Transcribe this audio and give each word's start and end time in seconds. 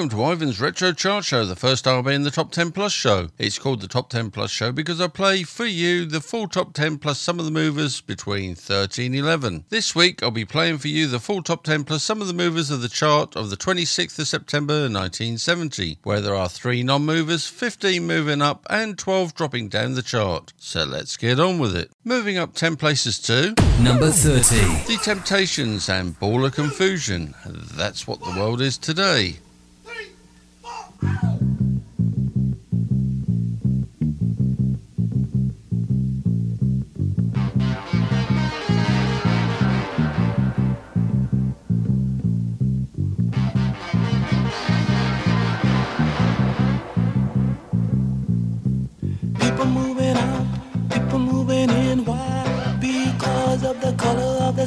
Welcome 0.00 0.18
to 0.18 0.24
Ivan's 0.24 0.62
Retro 0.62 0.92
Chart 0.92 1.26
Show, 1.26 1.44
the 1.44 1.54
first 1.54 1.86
I'll 1.86 2.02
be 2.02 2.14
in 2.14 2.22
the 2.22 2.30
Top 2.30 2.52
10 2.52 2.72
Plus 2.72 2.90
show. 2.90 3.28
It's 3.36 3.58
called 3.58 3.82
the 3.82 3.86
Top 3.86 4.08
10 4.08 4.30
Plus 4.30 4.50
show 4.50 4.72
because 4.72 4.98
I 4.98 5.08
play 5.08 5.42
for 5.42 5.66
you 5.66 6.06
the 6.06 6.22
full 6.22 6.48
Top 6.48 6.72
10 6.72 6.96
plus 6.96 7.18
some 7.18 7.38
of 7.38 7.44
the 7.44 7.50
movers 7.50 8.00
between 8.00 8.54
13 8.54 9.12
and 9.12 9.14
11. 9.14 9.66
This 9.68 9.94
week 9.94 10.22
I'll 10.22 10.30
be 10.30 10.46
playing 10.46 10.78
for 10.78 10.88
you 10.88 11.06
the 11.06 11.20
full 11.20 11.42
Top 11.42 11.64
10 11.64 11.84
plus 11.84 12.02
some 12.02 12.22
of 12.22 12.28
the 12.28 12.32
movers 12.32 12.70
of 12.70 12.80
the 12.80 12.88
chart 12.88 13.36
of 13.36 13.50
the 13.50 13.58
26th 13.58 14.18
of 14.18 14.26
September 14.26 14.84
1970, 14.84 15.98
where 16.02 16.22
there 16.22 16.34
are 16.34 16.48
3 16.48 16.82
non 16.82 17.04
movers, 17.04 17.46
15 17.46 18.06
moving 18.06 18.40
up, 18.40 18.66
and 18.70 18.96
12 18.96 19.34
dropping 19.34 19.68
down 19.68 19.92
the 19.92 20.02
chart. 20.02 20.54
So 20.56 20.84
let's 20.84 21.18
get 21.18 21.38
on 21.38 21.58
with 21.58 21.76
it. 21.76 21.90
Moving 22.04 22.38
up 22.38 22.54
10 22.54 22.76
places 22.76 23.18
to 23.18 23.54
number 23.82 24.10
30. 24.10 24.94
The 24.94 24.98
Temptations 25.02 25.90
and 25.90 26.18
Ball 26.18 26.46
of 26.46 26.54
Confusion. 26.54 27.34
That's 27.44 28.06
what 28.06 28.20
the 28.20 28.30
world 28.30 28.62
is 28.62 28.78
today. 28.78 29.36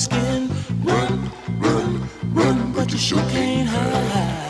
Skin. 0.03 0.49
Run, 0.83 1.31
run, 1.59 2.09
run, 2.33 2.73
but 2.73 2.91
you 2.91 2.97
sure 2.97 3.23
can't 3.31 3.69
hide. 3.69 4.42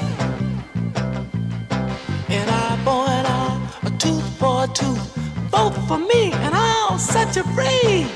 Vote 4.81 5.75
for 5.88 5.97
me 5.97 6.31
and 6.31 6.55
I'll 6.55 6.97
set 6.97 7.35
you 7.35 7.43
free. 7.55 8.07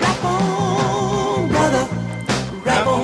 Rap 0.00 0.24
on, 0.24 1.48
brother, 1.48 1.88
rap 2.62 2.86
on. 2.86 3.02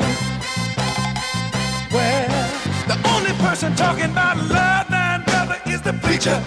Well, 1.93 2.51
the 2.87 2.99
only 3.15 3.33
person 3.45 3.75
talking 3.75 4.11
about 4.11 4.37
love, 4.49 4.91
nine 4.91 5.25
brother, 5.25 5.59
is 5.67 5.83
the 5.83 5.93
preacher. 6.05 6.43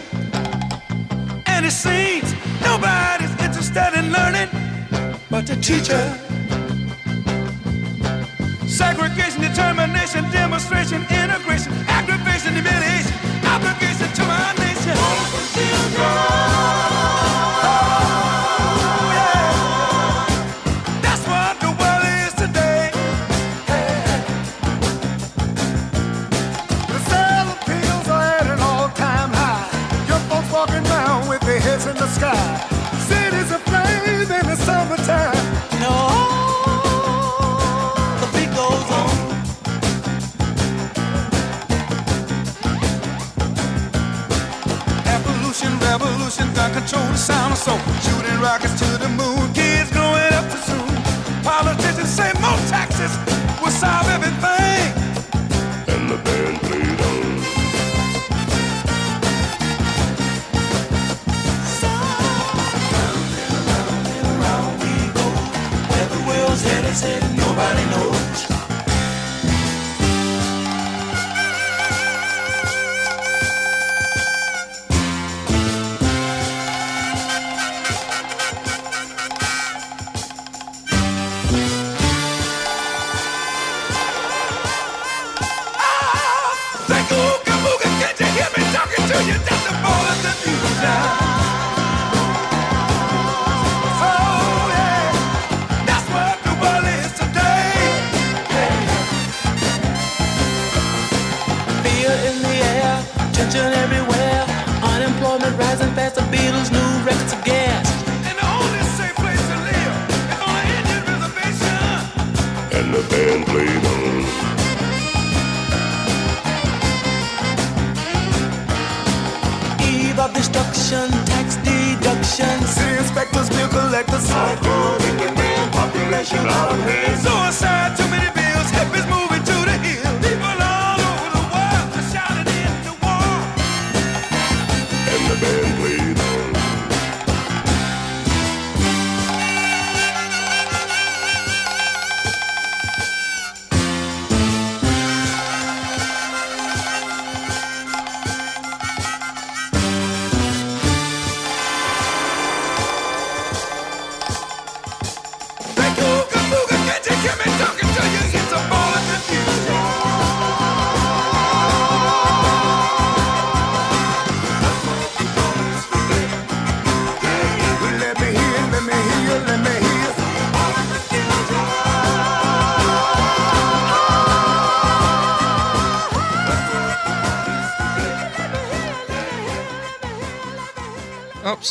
And 1.47 1.65
it 1.65 1.71
seems 1.71 2.33
nobody's 2.61 3.31
interested 3.41 3.93
in 3.99 4.11
learning 4.11 4.49
but 5.29 5.45
the 5.45 5.55
teacher. 5.55 6.03
Segregation, 8.67 9.41
determination, 9.41 10.23
demonstration, 10.31 11.01
integration, 11.09 11.73
aggravation, 11.87 12.53
humiliation, 12.53 13.13
obligation 13.45 13.92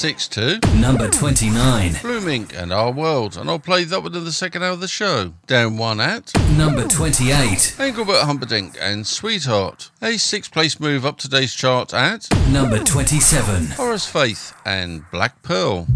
6 0.02 0.26
to 0.26 0.58
Number 0.80 1.08
29. 1.08 1.92
Blue 2.02 2.20
Mink 2.20 2.56
and 2.56 2.72
Our 2.72 2.90
World, 2.90 3.36
and 3.36 3.48
I'll 3.48 3.60
play 3.60 3.84
that 3.84 4.02
one 4.02 4.16
in 4.16 4.24
the 4.24 4.32
second 4.32 4.64
hour 4.64 4.72
of 4.72 4.80
the 4.80 4.88
show. 4.88 5.34
Down 5.46 5.76
1 5.76 6.00
at 6.00 6.32
Number 6.56 6.88
28. 6.88 7.76
Engelbert 7.78 8.24
Humperdinck 8.24 8.76
and 8.80 9.06
Sweetheart. 9.06 9.92
A 10.02 10.16
six 10.16 10.48
place 10.48 10.80
move 10.80 11.06
up 11.06 11.18
today's 11.18 11.54
chart 11.54 11.94
at 11.94 12.26
Number 12.50 12.82
27. 12.82 13.66
Horace 13.76 14.08
Faith 14.08 14.52
and 14.66 15.08
Black 15.12 15.40
Pearl. 15.42 15.86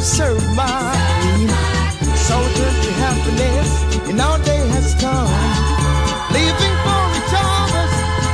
To 0.00 0.06
serve 0.06 0.54
my 0.54 0.96
queen. 1.20 1.48
Soldier 2.16 2.70
to 2.84 2.90
happiness, 3.04 3.70
and 4.08 4.20
our 4.20 4.38
day 4.44 4.62
has 4.74 4.94
come. 4.94 5.28
Leaving 6.32 6.76
for 6.84 7.02
each 7.18 7.34
other, 7.36 7.86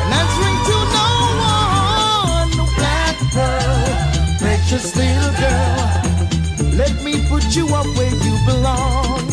and 0.03 0.13
answering 0.21 0.59
to 0.69 0.77
no 0.97 1.09
one. 1.51 2.51
No 2.59 2.67
black 2.79 3.17
pearl, 3.35 3.83
precious 4.39 4.95
little 4.95 5.35
girl. 5.43 6.77
Let 6.81 6.95
me 7.03 7.27
put 7.29 7.45
you 7.57 7.67
up 7.75 7.87
where 7.97 8.15
you 8.27 8.35
belong 8.47 9.27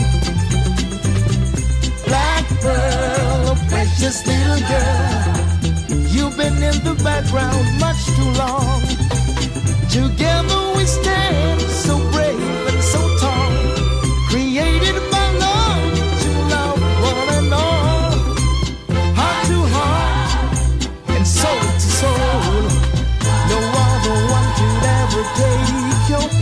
black 2.08 2.46
pearl, 2.62 3.56
precious 3.70 4.26
little 4.26 4.62
girl. 4.74 5.34
You've 6.14 6.36
been 6.38 6.58
in 6.70 6.78
the 6.84 6.96
background 7.04 7.66
much 7.80 8.02
too 8.18 8.32
long. 8.44 8.82
Together 9.90 10.74
we 10.76 10.86
stand 10.86 11.62
so 11.62 12.03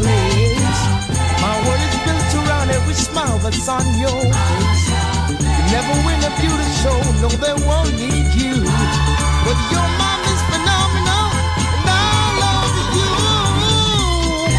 place. 0.02 0.82
My 1.46 1.56
world 1.66 1.82
is 1.88 1.98
built 2.06 2.32
around 2.42 2.70
every 2.72 2.94
smile 2.94 3.38
that's 3.40 3.68
on 3.70 3.86
your 4.04 4.22
face. 4.34 4.86
You 5.58 5.64
never 5.76 5.96
win 6.06 6.20
a 6.30 6.32
beauty 6.42 6.70
show, 6.82 6.98
no, 7.22 7.30
they 7.44 7.56
won't 7.68 7.94
need 8.02 8.30
you. 8.42 8.56
But 9.46 9.60
your 9.74 9.88
mom 10.02 10.22
is 10.34 10.42
phenomenal, 10.50 11.28
and 11.74 11.86
I 11.90 12.22
love 12.44 12.76
you. 12.98 13.14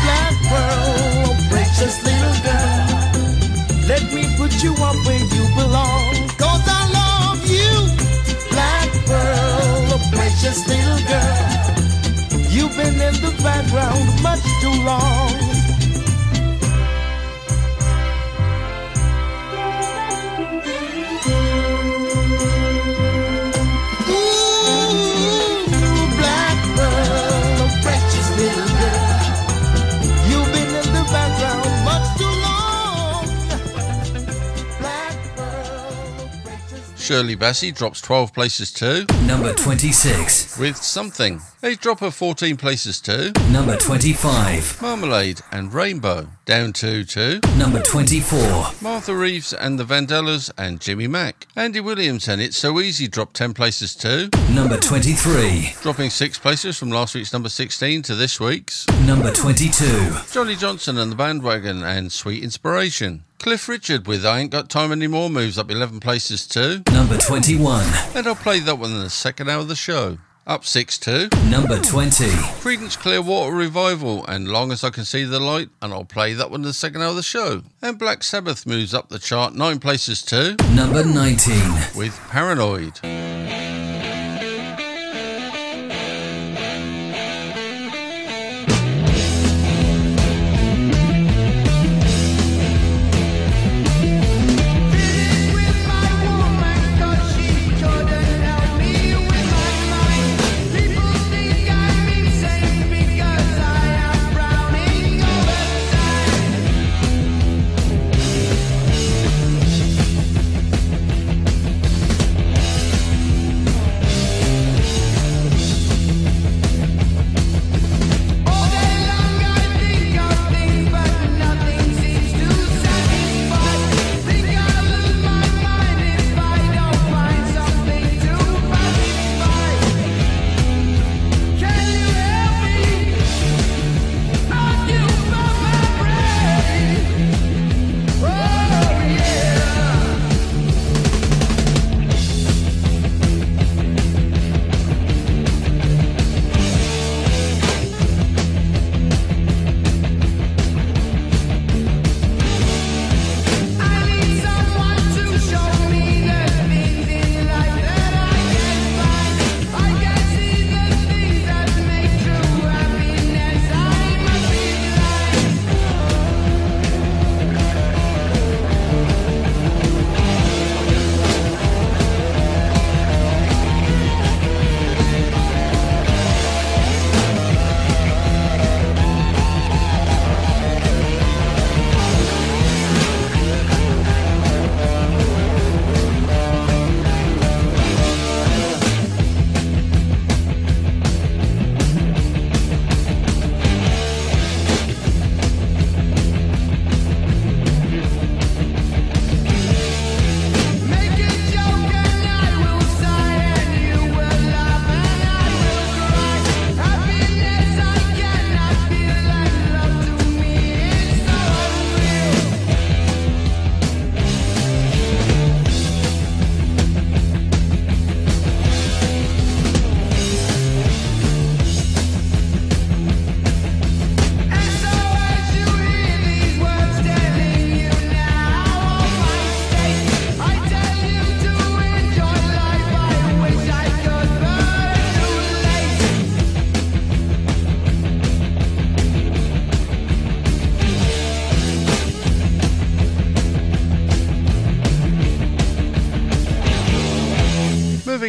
Black 0.05 0.37
oh, 0.59 1.37
precious 1.51 1.95
little 2.07 2.39
girl. 2.47 2.87
Let 3.93 4.05
me 4.15 4.23
put 4.39 4.53
you 4.63 4.73
up 4.89 4.99
where 5.07 5.25
you 5.37 5.45
belong, 5.59 6.29
cause 6.43 6.65
I 6.79 6.83
love 7.01 7.43
you. 7.59 7.73
Black 8.51 8.91
oh, 9.09 9.99
precious 10.13 10.67
little 10.69 11.01
girl. 11.11 11.72
Been 12.83 12.95
in 12.95 13.15
the 13.23 13.31
background 13.45 14.23
much 14.25 14.43
too 14.61 14.83
long. 14.83 15.52
Shirley 37.13 37.37
Bassey 37.37 37.75
drops 37.77 38.01
12 38.01 38.33
places 38.33 38.73
too, 38.73 39.05
Number 39.27 39.53
26. 39.53 40.59
with 40.59 40.79
Something. 40.79 41.43
A 41.63 41.75
drop 41.75 42.01
of 42.01 42.15
14 42.15 42.57
places 42.57 43.03
too, 43.03 43.33
Number 43.51 43.77
25. 43.77 44.81
Marmalade 44.81 45.43
and 45.53 45.75
Rainbow. 45.75 46.29
Down 46.47 46.73
2 46.73 47.05
to 47.05 47.39
Number 47.59 47.83
24. 47.83 48.39
Martha 48.81 49.15
Reeves 49.15 49.53
and 49.53 49.79
the 49.79 49.85
Vandellas 49.85 50.51
and 50.57 50.81
Jimmy 50.81 51.07
Mack. 51.07 51.47
Andy 51.55 51.81
Williams 51.81 52.29
and 52.29 52.41
It's 52.41 52.57
So 52.57 52.81
Easy 52.81 53.09
dropped 53.09 53.37
10 53.37 53.53
places 53.53 53.95
too, 53.95 54.31
Number 54.51 54.79
23. 54.79 55.75
dropping 55.83 56.09
6 56.09 56.39
places 56.39 56.79
from 56.79 56.89
last 56.91 57.15
week's 57.15 57.35
number 57.35 57.51
16 57.51 58.01
to 58.05 58.15
this 58.15 58.41
week's. 58.41 58.89
Number 59.05 59.31
22. 59.31 60.15
Johnny 60.33 60.57
Johnson 60.57 60.97
and 60.97 61.13
the 61.13 61.17
Bandwagon 61.17 61.83
and 61.83 62.11
Sweet 62.11 62.43
Inspiration. 62.43 63.25
Cliff 63.43 63.69
Richard 63.69 64.07
with 64.07 64.25
I 64.25 64.39
Ain't 64.39 64.53
Got 64.53 64.69
Time 64.71 64.93
Anymore 64.93 65.29
moves 65.29 65.59
up 65.59 65.69
11 65.71 65.99
places 65.99 66.47
too, 66.47 66.83
Number 66.93 67.19
21. 67.19 67.85
and 68.15 68.27
I'll 68.29 68.37
play 68.37 68.61
that 68.61 68.79
one 68.79 68.93
in 68.93 69.01
the 69.01 69.11
second 69.11 69.51
hour 69.51 69.61
of 69.61 69.69
the 69.69 69.75
show. 69.75 70.19
Up 70.47 70.65
6 70.65 70.99
to 70.99 71.29
Number 71.49 71.79
20. 71.81 72.25
Creedence 72.63 72.97
Clearwater 72.97 73.53
Revival 73.55 74.25
and 74.27 74.47
Long 74.49 74.71
As 74.71 74.85
I 74.85 74.91
Can 74.91 75.05
See 75.05 75.25
the 75.25 75.41
Light, 75.41 75.71
and 75.81 75.93
I'll 75.93 76.05
play 76.05 76.35
that 76.35 76.51
one 76.53 76.61
in 76.61 76.67
the 76.67 76.73
second 76.73 77.03
hour 77.03 77.09
of 77.11 77.17
the 77.17 77.23
show. 77.25 77.63
And 77.81 77.99
Black 77.99 78.23
Sabbath 78.23 78.65
moves 78.65 78.95
up 78.95 79.09
the 79.09 79.19
chart 79.19 79.55
9 79.55 79.79
places 79.81 80.23
too, 80.23 80.55
Number 80.73 81.05
19. 81.05 81.53
with 81.97 82.17
Paranoid. 82.31 83.01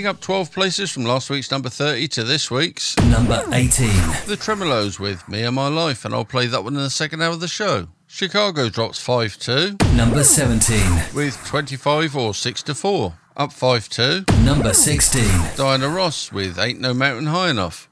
Moving 0.04 0.18
up 0.18 0.22
12 0.22 0.52
places 0.52 0.92
from 0.92 1.06
last 1.06 1.30
week's 1.30 1.50
number 1.50 1.70
30 1.70 2.10
to 2.10 2.26
this 2.26 2.52
week's 2.52 2.98
number 3.06 3.42
18. 3.54 3.88
The 4.28 4.36
Tremeloes 4.36 5.00
with 5.00 5.30
Me 5.30 5.44
and 5.44 5.56
My 5.56 5.70
Life, 5.70 6.04
and 6.04 6.14
I'll 6.14 6.26
play 6.26 6.46
that 6.46 6.62
one 6.62 6.76
in 6.76 6.82
the 6.82 6.90
second 6.90 7.22
hour 7.22 7.32
of 7.32 7.40
the 7.40 7.48
show. 7.48 7.88
Chicago 8.06 8.68
drops 8.68 9.00
5 9.00 9.38
2. 9.40 9.78
Number 9.96 10.26
17. 10.26 11.16
With 11.16 11.38
25 11.46 12.18
or 12.18 12.34
6 12.34 12.64
to 12.64 12.76
4. 12.76 13.14
Up 13.38 13.54
5 13.54 13.88
2. 13.88 14.26
Number 14.44 14.74
16. 14.74 15.24
Diana 15.56 15.88
Ross 15.88 16.34
with 16.34 16.60
Ain't 16.60 16.82
No 16.82 16.94
Mountain 16.94 17.28
High 17.28 17.52
Enough. 17.52 17.88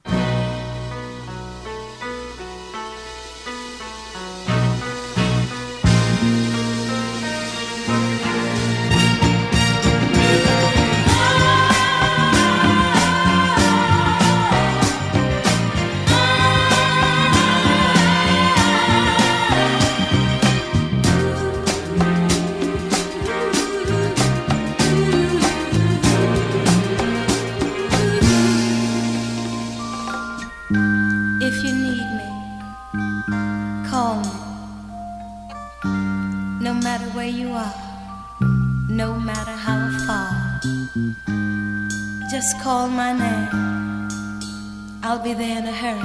always 45.32 45.56
in 45.56 45.66
a 45.66 45.72
hurry. 45.72 46.00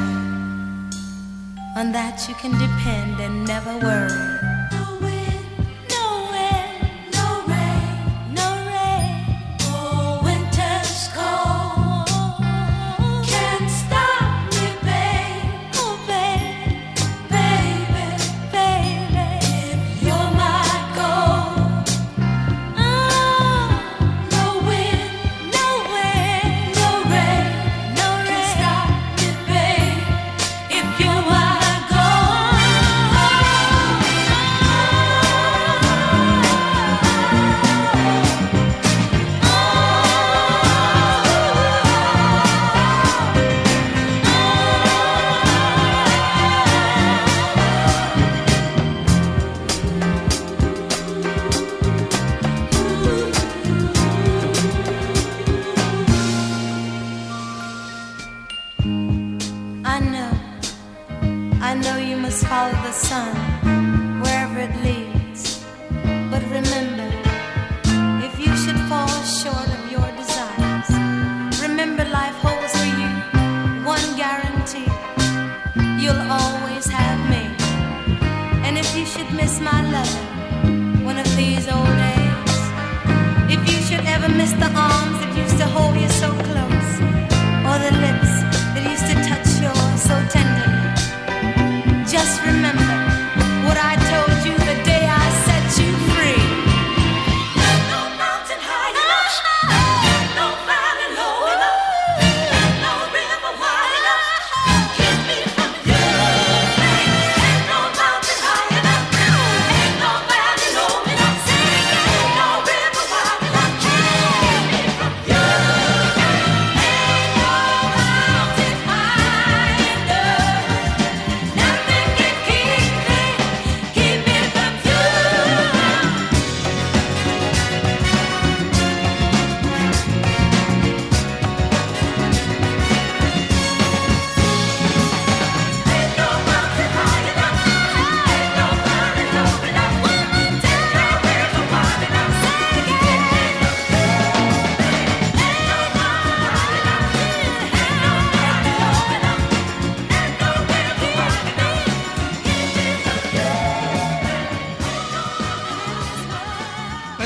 On 1.76 1.92
that 1.92 2.28
you 2.28 2.36
can 2.36 2.52
depend 2.52 3.20
and 3.20 3.46
never 3.46 3.78
worry. 3.80 4.57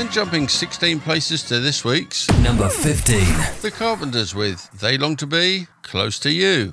And 0.02 0.10
jumping 0.10 0.48
16 0.48 0.98
places 0.98 1.44
to 1.44 1.60
this 1.60 1.84
week's 1.84 2.28
number 2.40 2.68
15, 2.68 3.18
The 3.60 3.70
Carpenters 3.70 4.34
with 4.34 4.68
They 4.80 4.98
Long 4.98 5.14
to 5.14 5.28
Be 5.28 5.68
Close 5.82 6.18
to 6.18 6.32
You. 6.32 6.72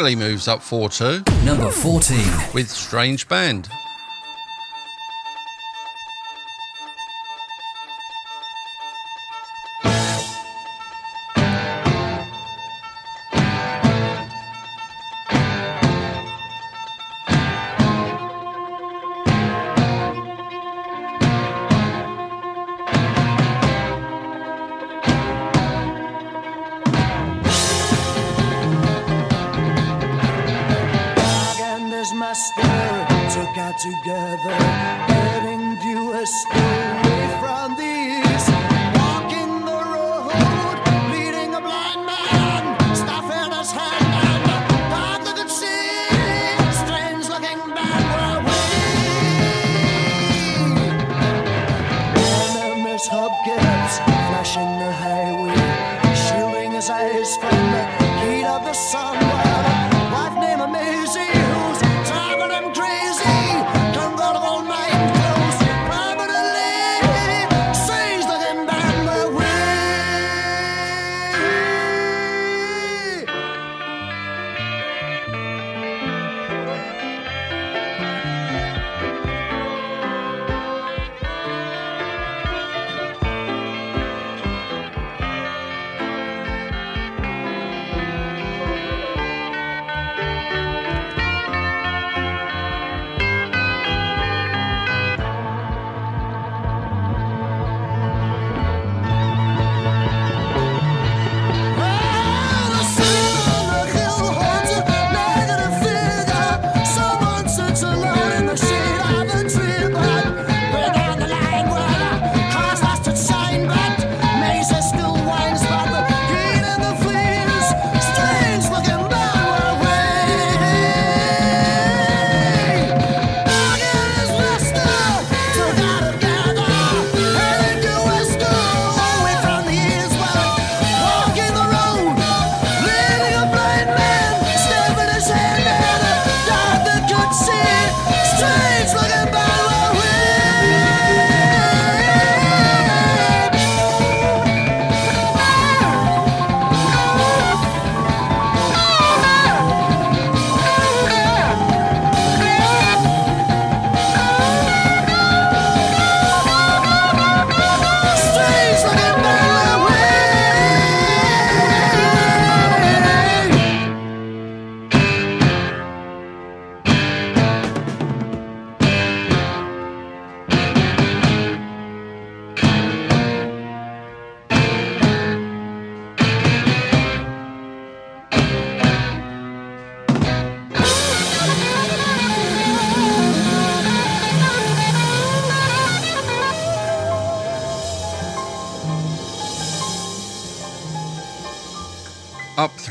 Moves 0.00 0.48
up 0.48 0.62
4 0.62 0.88
2. 0.88 1.22
Number 1.44 1.70
14. 1.70 2.18
With 2.54 2.70
Strange 2.70 3.28
Band. 3.28 3.68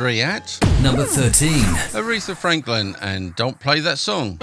three 0.09 0.21
at 0.21 0.57
number 0.81 1.05
13 1.05 1.51
Aretha 1.93 2.35
Franklin 2.35 2.95
and 2.99 3.35
Don't 3.35 3.59
Play 3.59 3.79
That 3.79 3.99
Song. 3.99 4.39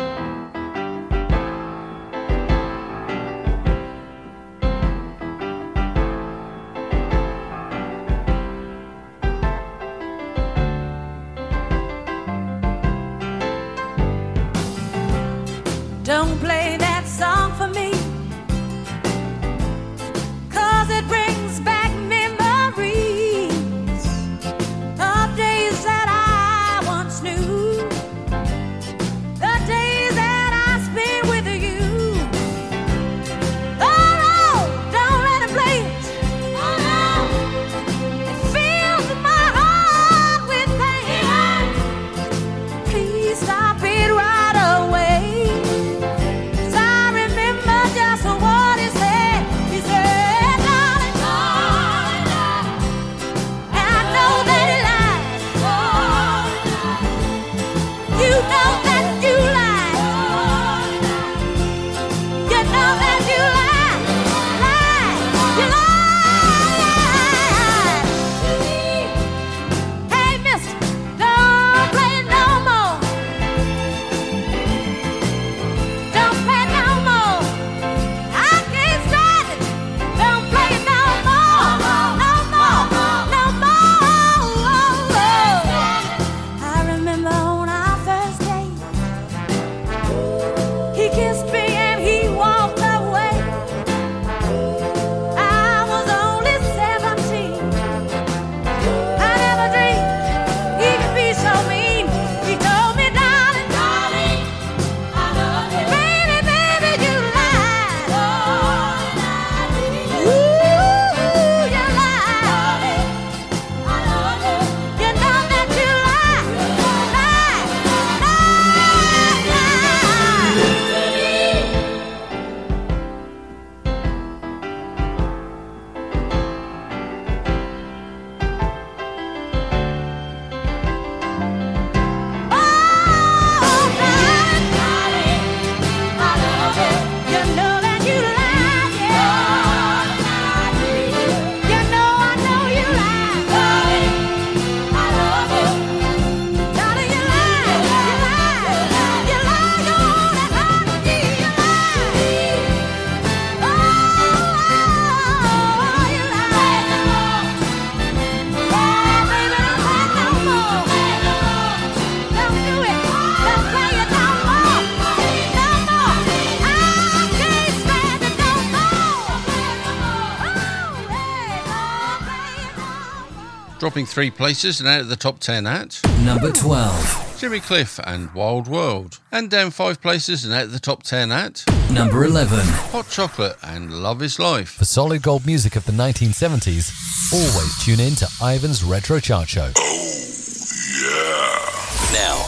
Dropping 173.96 174.12
three 174.12 174.30
places 174.30 174.78
and 174.78 174.86
out 174.90 175.00
of 175.00 175.08
the 175.08 175.16
top 175.16 175.38
10 175.38 175.66
at 175.66 176.02
Number 176.22 176.52
12. 176.52 177.38
Jimmy 177.38 177.60
Cliff 177.60 177.98
and 178.04 178.30
Wild 178.34 178.68
World. 178.68 179.20
And 179.32 179.48
down 179.48 179.70
five 179.70 180.02
places 180.02 180.44
and 180.44 180.52
out 180.52 180.64
of 180.64 180.72
the 180.72 180.78
top 180.78 181.02
10 181.02 181.32
at 181.32 181.64
Number 181.90 182.22
11. 182.22 182.58
Hot 182.92 183.08
Chocolate 183.08 183.56
and 183.62 183.90
Love 184.02 184.20
is 184.20 184.38
Life. 184.38 184.72
For 184.72 184.84
solid 184.84 185.22
gold 185.22 185.46
music 185.46 185.76
of 185.76 185.86
the 185.86 185.92
1970s, 185.92 186.92
always 187.32 187.82
tune 187.82 188.00
in 188.00 188.14
to 188.16 188.28
Ivan's 188.42 188.84
Retro 188.84 189.18
Chart 189.18 189.48
Show. 189.48 189.72
Oh, 189.74 190.52
yeah. 191.00 192.18
Now, 192.18 192.42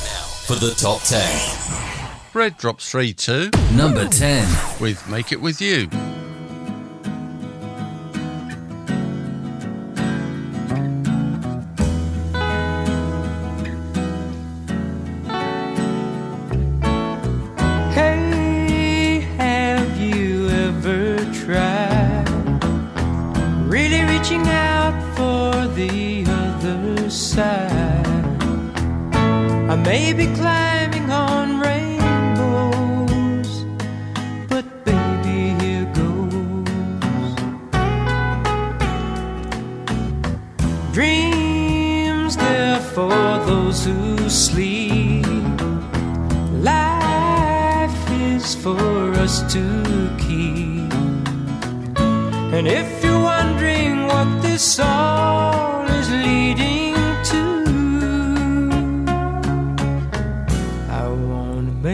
for 0.45 0.57
the 0.57 0.75
top 0.75 1.01
10. 1.01 2.31
Bread 2.35 2.59
drops 2.59 2.91
three 2.91 3.15
to 3.15 3.49
Number 3.73 4.07
10. 4.07 4.83
with 4.83 5.09
Make 5.09 5.33
It 5.33 5.41
With 5.41 5.63
You. 5.63 5.89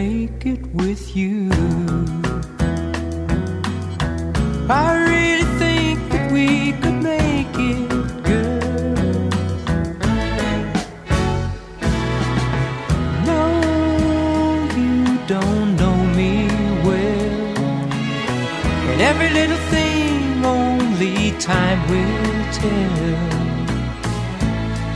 Make 0.05 0.45
it 0.45 0.63
with 0.81 1.15
you. 1.15 1.49
I 4.85 4.89
really 5.11 5.49
think 5.61 5.97
that 6.11 6.25
we 6.35 6.47
could 6.81 6.99
make 7.13 7.55
it, 7.73 7.89
girl. 8.29 9.27
No, 13.29 13.43
you 14.79 14.95
don't 15.33 15.69
know 15.81 15.97
me 16.19 16.31
well. 16.87 17.57
And 18.89 18.99
every 19.11 19.31
little 19.39 19.63
thing 19.73 20.45
only 20.45 21.17
time 21.51 21.79
will 21.91 22.39
tell. 22.61 23.23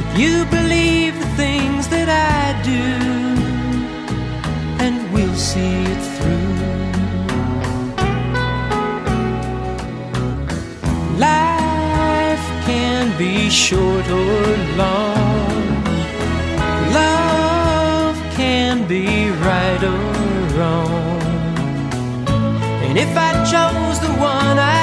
If 0.04 0.10
you 0.22 0.34
believe 0.58 1.14
the 1.24 1.32
things 1.44 1.84
that 1.96 2.10
I 2.10 2.44
do, 2.72 3.09
short 13.50 14.08
or 14.10 14.58
long. 14.78 15.84
Love 16.94 18.16
can 18.36 18.88
be 18.88 19.30
right 19.32 19.84
or 19.84 20.58
wrong. 20.58 21.22
And 22.86 22.98
if 22.98 23.18
I 23.18 23.32
chose 23.52 24.00
the 24.00 24.14
one 24.20 24.60
I'd 24.60 24.79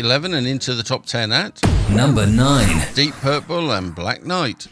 11 0.00 0.32
and 0.32 0.46
into 0.46 0.72
the 0.74 0.82
top 0.82 1.04
10 1.04 1.30
at 1.30 1.62
number 1.90 2.26
9 2.26 2.94
Deep 2.94 3.12
Purple 3.16 3.70
and 3.72 3.94
Black 3.94 4.24
Night. 4.24 4.66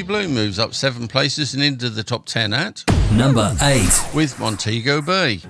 Bobby 0.00 0.24
Bloom 0.24 0.32
moves 0.34 0.58
up 0.58 0.72
seven 0.72 1.08
places 1.08 1.52
and 1.52 1.62
into 1.62 1.90
the 1.90 2.02
top 2.02 2.24
10 2.24 2.54
at 2.54 2.82
number 3.12 3.54
8 3.60 3.86
with 4.14 4.38
Montego 4.40 5.02
Bay. 5.02 5.40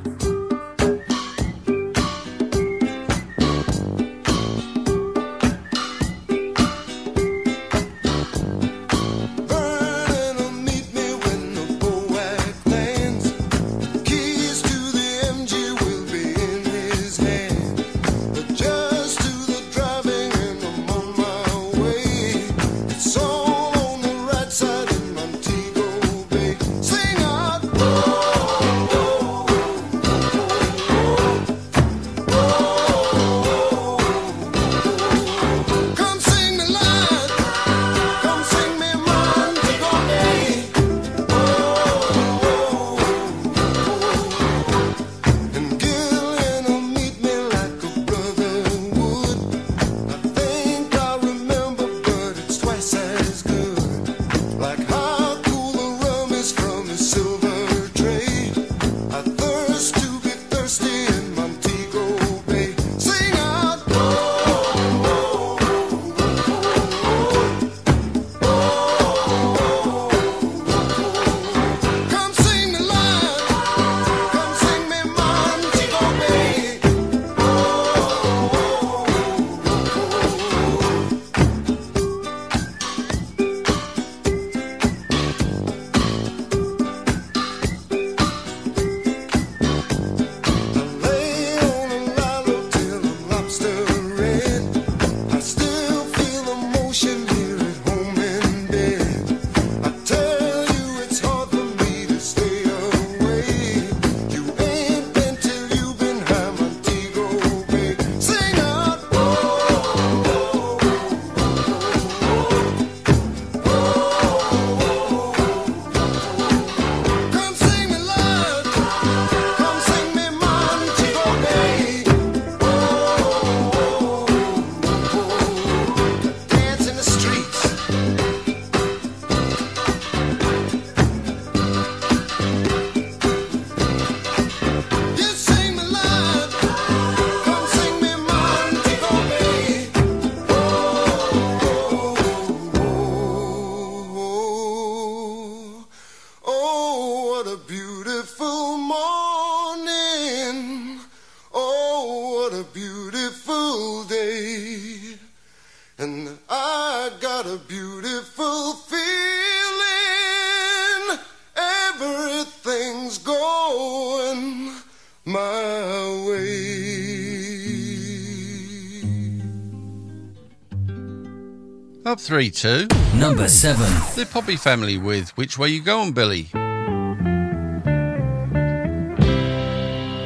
3 172.20 172.50
2. 172.50 172.86
Number 173.14 173.48
7. 173.48 173.82
The 174.14 174.26
Poppy 174.30 174.56
Family 174.56 174.98
with 174.98 175.30
Which 175.38 175.56
Way 175.58 175.70
You 175.70 175.82
Going, 175.82 176.12
Billy? 176.12 176.44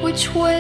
Which 0.03 0.35
way? 0.35 0.54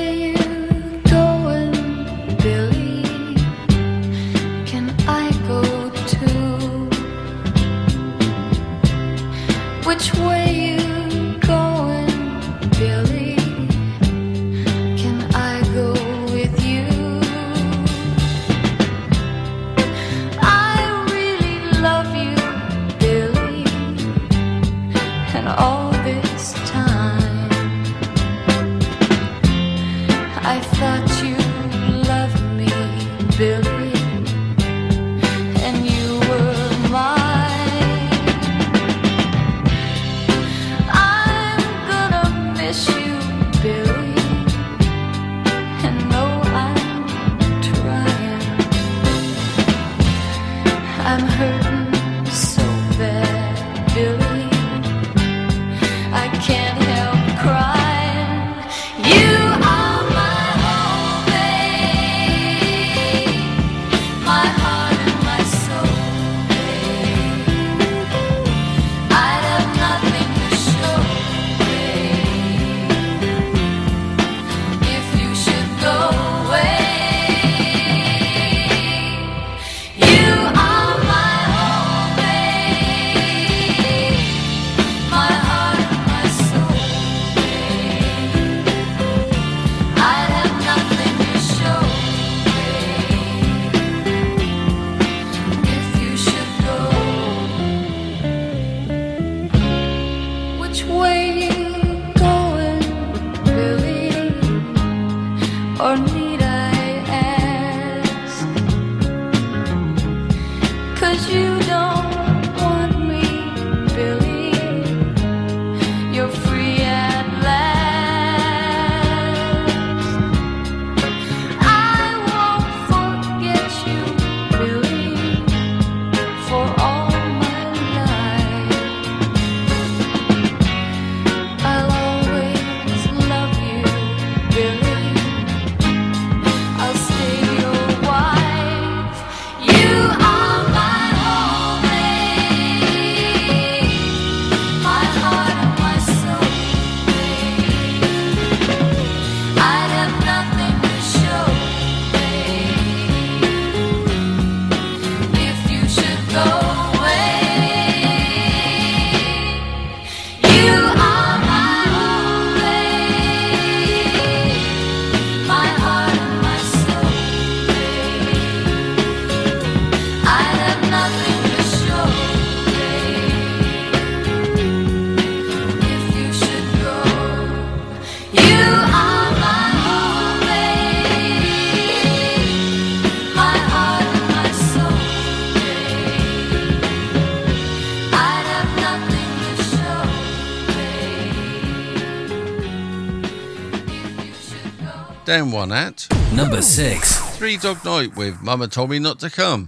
down 195.38 195.50
one 195.50 195.72
at 195.72 196.06
number 196.32 196.62
six. 196.62 197.18
Three 197.36 197.56
Dog 197.56 197.84
Night 197.84 198.14
with 198.14 198.40
Mama 198.40 198.68
Told 198.68 198.90
Me 198.90 199.00
Not 199.00 199.18
to 199.18 199.30
Come. 199.30 199.66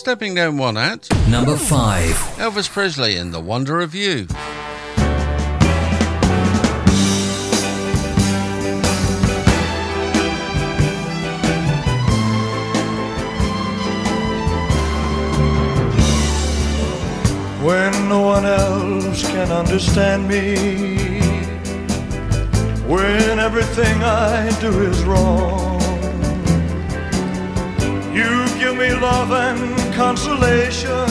Stepping 0.00 0.34
down 0.34 0.56
one 0.56 0.78
at 0.78 1.10
number 1.28 1.58
five, 1.58 2.14
Elvis 2.38 2.70
Presley 2.70 3.16
in 3.16 3.32
The 3.32 3.38
Wonder 3.38 3.82
of 3.82 3.94
You. 3.94 4.24
When 17.62 18.08
no 18.08 18.22
one 18.22 18.46
else 18.46 19.22
can 19.30 19.52
understand 19.52 20.26
me, 20.26 21.20
when 22.88 23.38
everything 23.38 24.02
I 24.02 24.48
do 24.62 24.70
is 24.80 25.02
wrong, 25.02 25.78
you 28.14 28.48
give 28.58 28.74
me 28.78 28.94
love 28.94 29.30
and 29.32 29.79
consolation. 30.00 31.08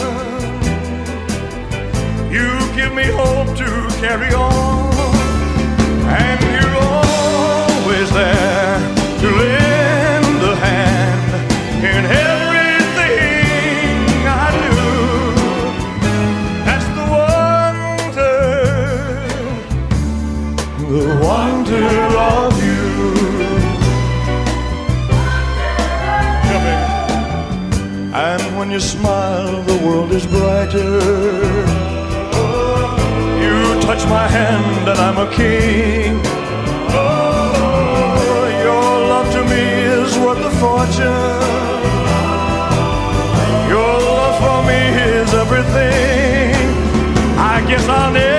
You 2.36 2.50
give 2.76 2.92
me 2.92 3.04
hope 3.22 3.56
to 3.56 3.70
carry 4.02 4.34
on, 4.34 4.92
and 6.22 6.40
you're 6.56 6.76
always 6.82 8.10
there 8.12 8.80
to 9.20 9.28
live. 9.38 9.69
when 28.70 28.76
you 28.76 28.88
smile, 28.88 29.64
the 29.64 29.78
world 29.84 30.12
is 30.12 30.28
brighter. 30.28 31.00
You 33.44 33.82
touch 33.82 34.06
my 34.06 34.28
hand, 34.28 34.88
and 34.88 35.00
I'm 35.08 35.18
a 35.18 35.28
king. 35.34 36.14
Your 38.68 38.90
love 39.12 39.32
to 39.32 39.42
me 39.52 39.66
is 39.98 40.16
worth 40.20 40.42
the 40.48 40.54
fortune. 40.62 41.42
Your 43.74 43.94
love 44.14 44.38
for 44.44 44.60
me 44.70 44.82
is 45.18 45.34
everything. 45.34 46.54
I 47.40 47.66
guess 47.68 47.90
I'll 47.90 48.14
never. 48.14 48.39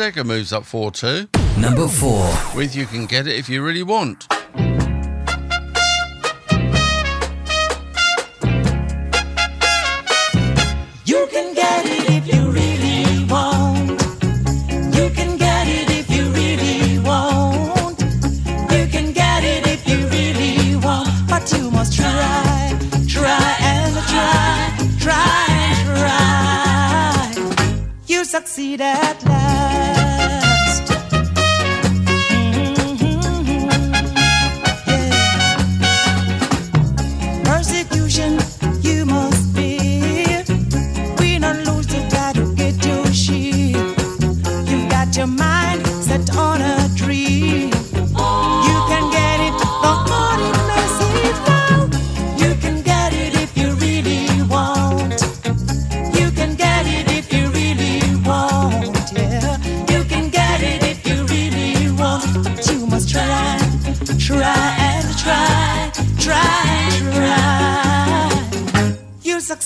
Dekker 0.00 0.24
moves 0.24 0.50
up 0.50 0.64
4 0.64 0.90
2. 0.92 1.28
Number 1.58 1.86
4. 1.86 2.56
With 2.56 2.74
You 2.74 2.86
Can 2.86 3.04
Get 3.04 3.26
It 3.26 3.36
If 3.36 3.50
You 3.50 3.62
Really 3.62 3.82
Want. 3.82 4.39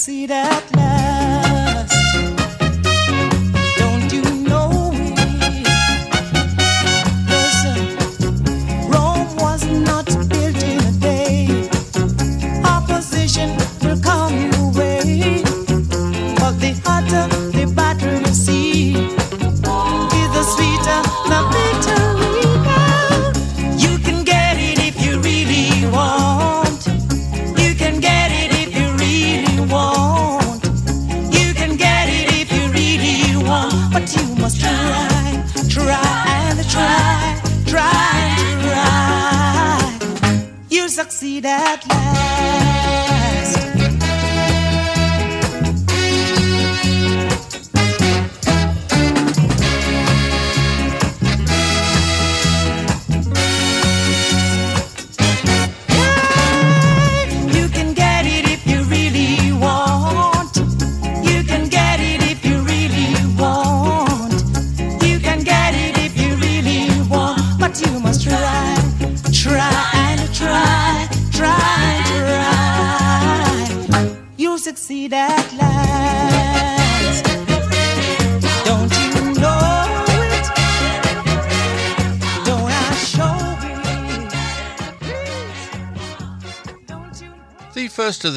See 0.05 0.26
that? 0.26 0.73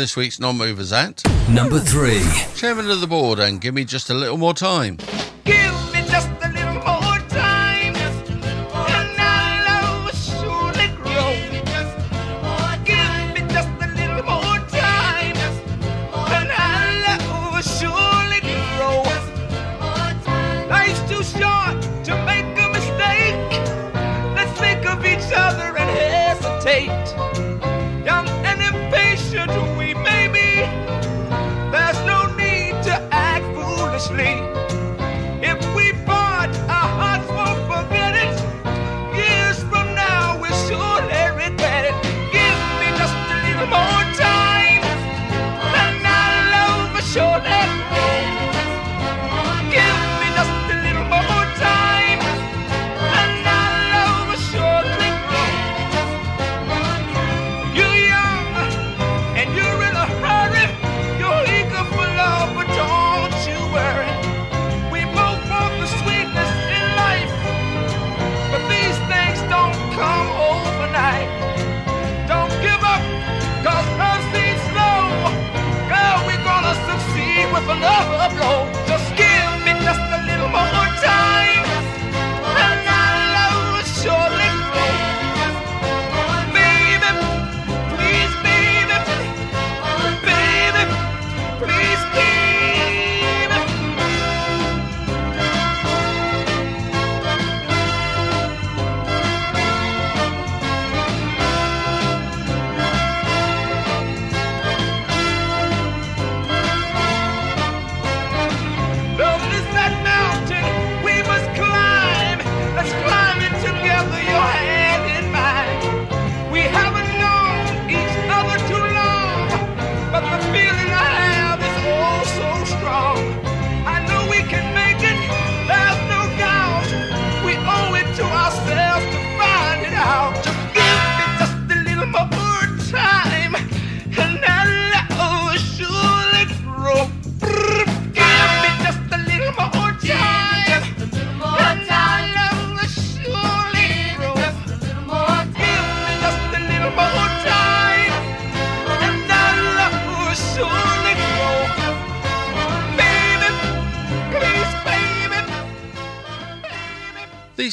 this 0.08 0.16
week's 0.16 0.40
non 0.40 0.58
movers 0.58 0.94
at 0.94 1.22
number 1.50 1.82
three, 1.82 2.24
Chairman 2.56 2.90
of 2.90 3.02
the 3.02 3.08
Board, 3.08 3.40
and 3.40 3.60
give 3.60 3.74
me 3.74 3.84
just 3.84 4.10
a 4.10 4.14
little 4.14 4.38
more 4.38 4.54
time. 4.54 4.98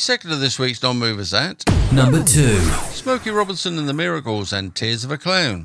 second 0.04 0.32
of 0.32 0.38
this 0.38 0.58
week's 0.58 0.82
Non 0.82 0.98
Movers 0.98 1.32
at 1.32 1.64
number 1.90 2.22
two 2.22 2.58
Smokey 2.92 3.30
Robinson 3.30 3.78
and 3.78 3.88
the 3.88 3.94
Miracles 3.94 4.52
and 4.52 4.74
Tears 4.74 5.02
of 5.02 5.10
a 5.10 5.16
Clown. 5.16 5.64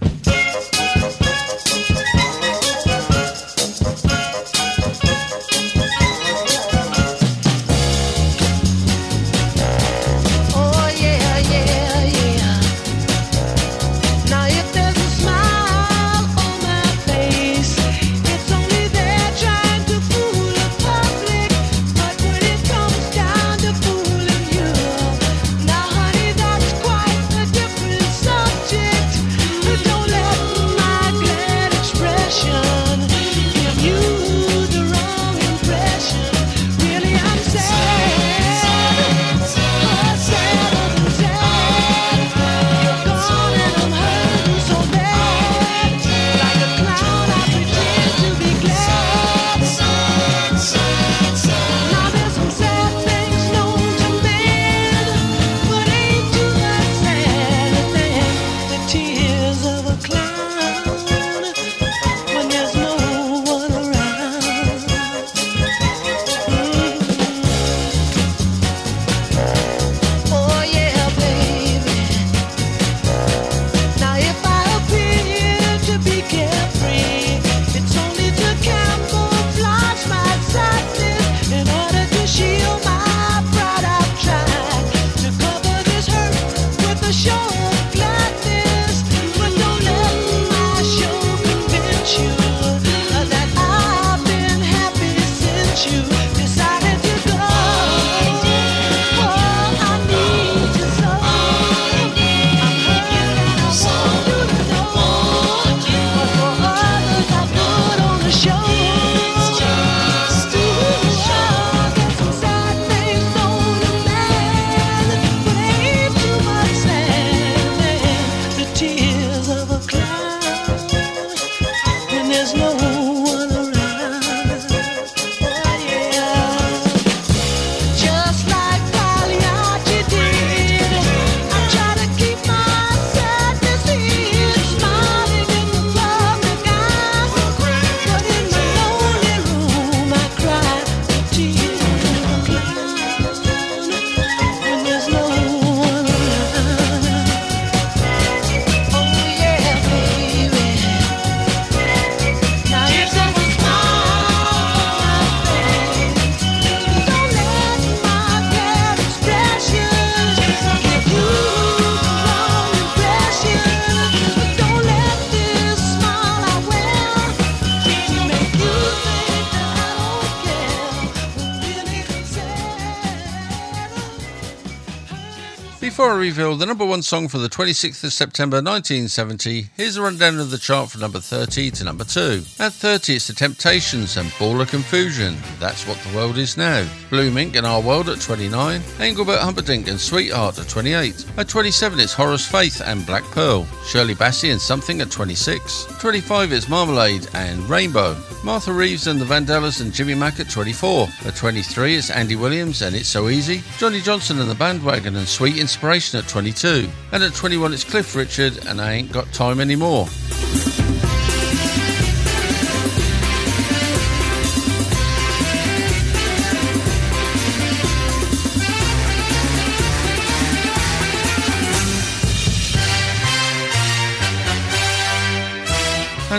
Reveal 176.29 176.55
the 176.55 176.65
number 176.67 176.85
one 176.85 177.01
song 177.01 177.27
for 177.27 177.39
the 177.39 177.49
26th 177.49 178.03
of 178.03 178.13
September 178.13 178.57
1970, 178.57 179.69
here's 179.75 179.97
a 179.97 180.01
rundown 180.03 180.37
of 180.37 180.51
the 180.51 180.59
chart 180.59 180.91
from 180.91 181.01
number 181.01 181.19
30 181.19 181.71
to 181.71 181.83
number 181.83 182.03
2. 182.03 182.43
At 182.59 182.73
30, 182.73 183.15
it's 183.15 183.25
The 183.25 183.33
Temptations 183.33 184.15
and 184.15 184.31
Ball 184.37 184.61
of 184.61 184.69
Confusion. 184.69 185.37
That's 185.59 185.87
what 185.87 185.97
the 185.97 186.15
world 186.15 186.37
is 186.37 186.55
now. 186.55 186.87
Blue 187.09 187.31
Mink 187.31 187.55
and 187.55 187.65
Our 187.65 187.81
World 187.81 188.09
at 188.09 188.21
29, 188.21 188.79
Engelbert 188.99 189.39
Humperdinck 189.39 189.87
and 189.87 189.99
Sweetheart 189.99 190.59
at 190.59 190.69
28. 190.69 191.25
At 191.37 191.49
27, 191.49 191.99
it's 191.99 192.13
Horace 192.13 192.45
Faith 192.45 192.79
and 192.85 193.03
Black 193.07 193.23
Pearl, 193.31 193.65
Shirley 193.87 194.13
Bassey 194.13 194.51
and 194.51 194.61
Something 194.61 195.01
at 195.01 195.09
26. 195.09 195.85
25 195.99 196.51
it's 196.51 196.69
Marmalade 196.69 197.27
and 197.33 197.67
Rainbow, 197.67 198.15
Martha 198.43 198.71
Reeves 198.71 199.07
and 199.07 199.19
the 199.19 199.25
Vandellas 199.25 199.81
and 199.81 199.91
Jimmy 199.91 200.13
Mack 200.13 200.39
at 200.39 200.51
24. 200.51 201.07
At 201.25 201.35
23, 201.35 201.95
it's 201.95 202.11
Andy 202.11 202.35
Williams 202.35 202.83
and 202.83 202.95
It's 202.95 203.09
So 203.09 203.29
Easy, 203.29 203.63
Johnny 203.79 203.99
Johnson 203.99 204.39
and 204.39 204.49
the 204.49 204.55
Bandwagon 204.55 205.15
and 205.15 205.27
Sweet 205.27 205.57
Inspiration 205.57 206.18
at 206.19 206.27
22. 206.27 206.87
And 207.11 207.23
at 207.23 207.33
21, 207.33 207.73
it's 207.73 207.83
Cliff 207.83 208.15
Richard 208.15 208.65
and 208.67 208.79
I 208.79 208.93
Ain't 208.93 209.11
Got 209.11 209.31
Time 209.33 209.59
Anymore. 209.59 210.07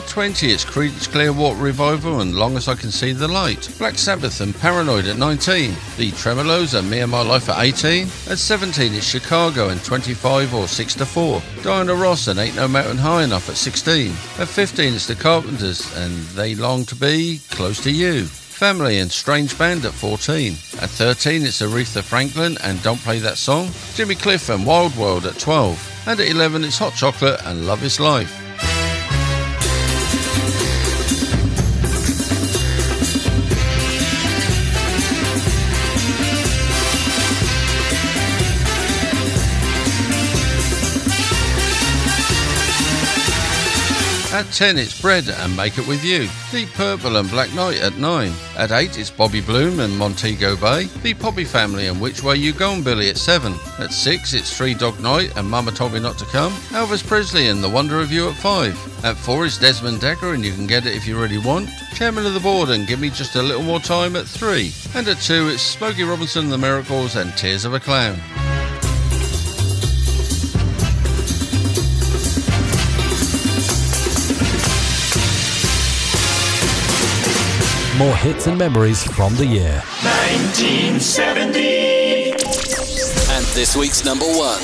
At 0.00 0.08
20, 0.08 0.50
it's 0.50 0.64
Creedence 0.64 1.12
Clearwater 1.12 1.60
Revival 1.60 2.22
and 2.22 2.34
Long 2.34 2.56
as 2.56 2.68
I 2.68 2.74
Can 2.74 2.90
See 2.90 3.12
the 3.12 3.28
Light. 3.28 3.68
Black 3.76 3.98
Sabbath 3.98 4.40
and 4.40 4.54
Paranoid 4.54 5.04
at 5.04 5.18
19. 5.18 5.74
The 5.98 6.10
Tremeloes 6.12 6.72
and 6.72 6.88
Me 6.88 7.00
and 7.00 7.12
My 7.12 7.20
Life 7.20 7.50
at 7.50 7.62
18. 7.62 8.04
At 8.30 8.38
17, 8.38 8.94
it's 8.94 9.04
Chicago 9.04 9.68
and 9.68 9.84
25 9.84 10.54
or 10.54 10.66
6 10.66 10.94
to 10.94 11.04
4. 11.04 11.42
Diana 11.62 11.94
Ross 11.94 12.28
and 12.28 12.40
Ain't 12.40 12.56
No 12.56 12.66
Mountain 12.66 12.96
High 12.96 13.24
Enough 13.24 13.50
at 13.50 13.56
16. 13.56 14.12
At 14.38 14.48
15, 14.48 14.94
it's 14.94 15.06
The 15.06 15.16
Carpenters 15.16 15.94
and 15.98 16.12
They 16.28 16.54
Long 16.54 16.86
to 16.86 16.94
Be 16.94 17.42
Close 17.50 17.78
to 17.82 17.90
You. 17.90 18.24
Family 18.24 19.00
and 19.00 19.12
Strange 19.12 19.58
Band 19.58 19.84
at 19.84 19.92
14. 19.92 20.52
At 20.80 20.88
13, 20.88 21.42
it's 21.42 21.60
Aretha 21.60 22.02
Franklin 22.02 22.56
and 22.64 22.82
Don't 22.82 23.00
Play 23.00 23.18
That 23.18 23.36
Song. 23.36 23.68
Jimmy 23.94 24.14
Cliff 24.14 24.48
and 24.48 24.64
Wild 24.64 24.96
World 24.96 25.26
at 25.26 25.38
12. 25.38 26.04
And 26.06 26.18
at 26.18 26.30
11, 26.30 26.64
it's 26.64 26.78
Hot 26.78 26.94
Chocolate 26.94 27.38
and 27.44 27.66
Love 27.66 27.84
is 27.84 28.00
Life. 28.00 28.49
At 44.40 44.50
10, 44.52 44.78
it's 44.78 44.98
Bread 44.98 45.28
and 45.28 45.54
Make 45.54 45.76
It 45.76 45.86
With 45.86 46.02
You. 46.02 46.26
Deep 46.50 46.70
Purple 46.70 47.18
and 47.18 47.28
Black 47.28 47.52
Night 47.52 47.78
at 47.78 47.98
9. 47.98 48.32
At 48.56 48.72
8, 48.72 48.98
it's 48.98 49.10
Bobby 49.10 49.42
Bloom 49.42 49.80
and 49.80 49.98
Montego 49.98 50.56
Bay. 50.56 50.84
The 51.02 51.12
Poppy 51.12 51.44
Family 51.44 51.88
and 51.88 52.00
Which 52.00 52.22
Way 52.22 52.36
You 52.36 52.54
Going 52.54 52.82
Billy 52.82 53.10
at 53.10 53.18
7. 53.18 53.54
At 53.78 53.92
6, 53.92 54.32
it's 54.32 54.56
Three 54.56 54.72
Dog 54.72 54.98
Night 54.98 55.36
and 55.36 55.46
Mama 55.46 55.72
Told 55.72 55.92
Me 55.92 56.00
Not 56.00 56.16
to 56.16 56.24
Come. 56.24 56.54
Elvis 56.70 57.06
Presley 57.06 57.48
and 57.48 57.62
The 57.62 57.68
Wonder 57.68 58.00
of 58.00 58.10
You 58.10 58.30
at 58.30 58.36
5. 58.36 59.04
At 59.04 59.18
4 59.18 59.44
is 59.44 59.58
Desmond 59.58 60.00
Dekker 60.00 60.32
and 60.32 60.42
You 60.42 60.54
Can 60.54 60.66
Get 60.66 60.86
It 60.86 60.96
If 60.96 61.06
You 61.06 61.20
Really 61.20 61.36
Want. 61.36 61.68
Chairman 61.92 62.24
of 62.24 62.32
the 62.32 62.40
Board 62.40 62.70
and 62.70 62.86
Give 62.86 62.98
Me 62.98 63.10
Just 63.10 63.36
a 63.36 63.42
Little 63.42 63.62
More 63.62 63.78
Time 63.78 64.16
at 64.16 64.26
3. 64.26 64.72
And 64.94 65.06
at 65.06 65.18
2, 65.18 65.48
it's 65.48 65.60
Smokey 65.60 66.04
Robinson 66.04 66.44
and 66.44 66.52
the 66.52 66.56
Miracles 66.56 67.14
and 67.14 67.36
Tears 67.36 67.66
of 67.66 67.74
a 67.74 67.80
Clown. 67.80 68.18
More 78.00 78.16
hits 78.16 78.46
and 78.46 78.56
memories 78.56 79.04
from 79.04 79.36
the 79.36 79.44
year. 79.44 79.82
1970. 80.00 82.30
And 82.30 83.44
this 83.52 83.76
week's 83.76 84.06
number 84.06 84.24
one. 84.24 84.58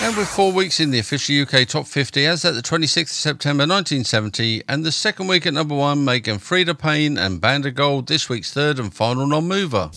And 0.00 0.16
with 0.16 0.28
four 0.28 0.50
weeks 0.50 0.80
in 0.80 0.90
the 0.90 0.98
official 0.98 1.42
UK 1.42 1.68
Top 1.68 1.86
50 1.86 2.24
as 2.24 2.42
at 2.46 2.54
the 2.54 2.62
26th 2.62 3.02
of 3.02 3.08
September 3.10 3.64
1970, 3.64 4.62
and 4.66 4.82
the 4.82 4.92
second 4.92 5.26
week 5.26 5.44
at 5.44 5.52
number 5.52 5.74
one, 5.74 6.06
making 6.06 6.38
Freda 6.38 6.78
Payne 6.78 7.18
and 7.18 7.38
Band 7.38 7.66
of 7.66 7.74
Gold 7.74 8.08
this 8.08 8.30
week's 8.30 8.50
third 8.50 8.78
and 8.78 8.94
final 8.94 9.26
non 9.26 9.46
mover. 9.46 9.90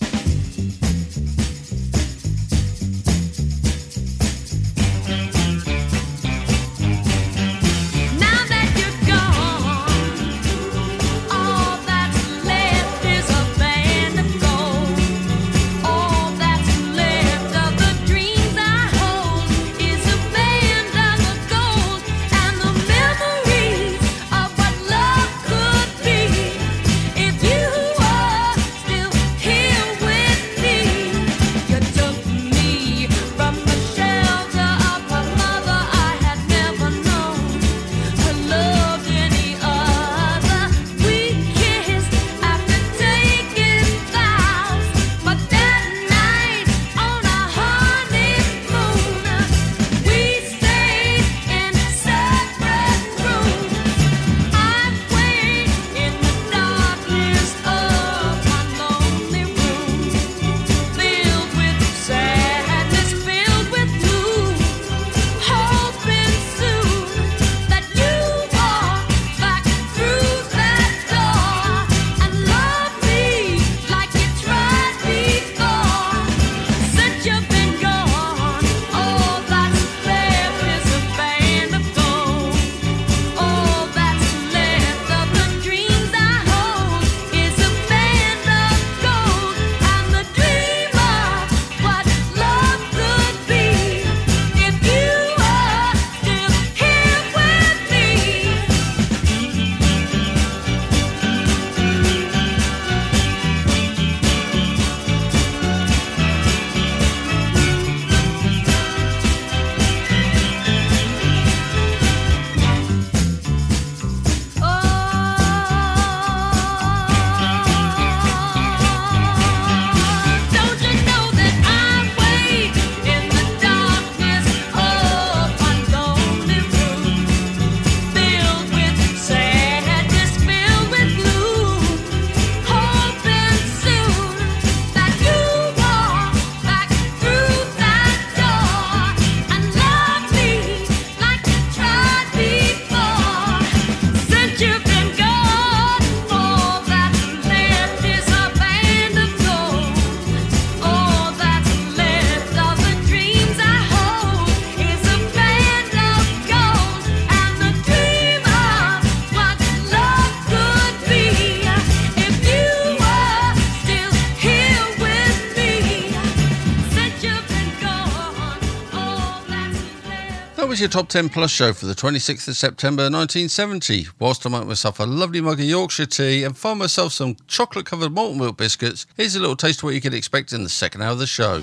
Your 170.84 170.90
Top 170.90 171.08
10 171.08 171.30
Plus 171.30 171.50
show 171.50 171.72
for 171.72 171.86
the 171.86 171.94
26th 171.94 172.46
of 172.46 172.56
September 172.58 173.04
1970. 173.04 174.08
Whilst 174.18 174.44
I 174.44 174.50
make 174.50 174.66
myself 174.66 175.00
a 175.00 175.04
lovely 175.04 175.40
mug 175.40 175.58
of 175.58 175.64
Yorkshire 175.64 176.04
tea 176.04 176.44
and 176.44 176.54
find 176.54 176.78
myself 176.78 177.14
some 177.14 177.36
chocolate 177.46 177.86
covered 177.86 178.12
malt 178.12 178.36
milk 178.36 178.58
biscuits, 178.58 179.06
here's 179.16 179.34
a 179.34 179.40
little 179.40 179.56
taste 179.56 179.78
of 179.78 179.84
what 179.84 179.94
you 179.94 180.02
can 180.02 180.12
expect 180.12 180.52
in 180.52 180.62
the 180.62 180.68
second 180.68 181.00
hour 181.00 181.12
of 181.12 181.18
the 181.20 181.26
show. 181.26 181.62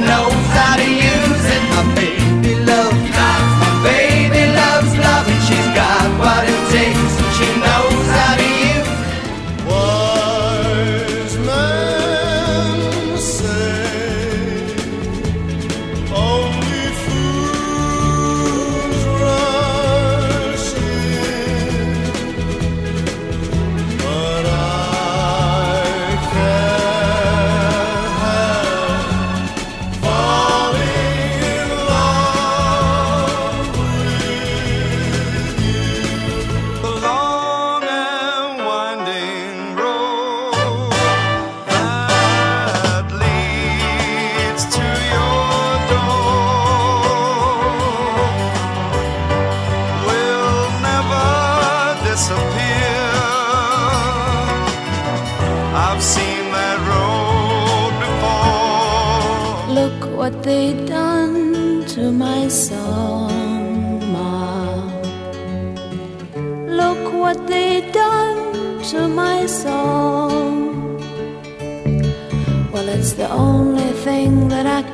Takes, 0.00 0.27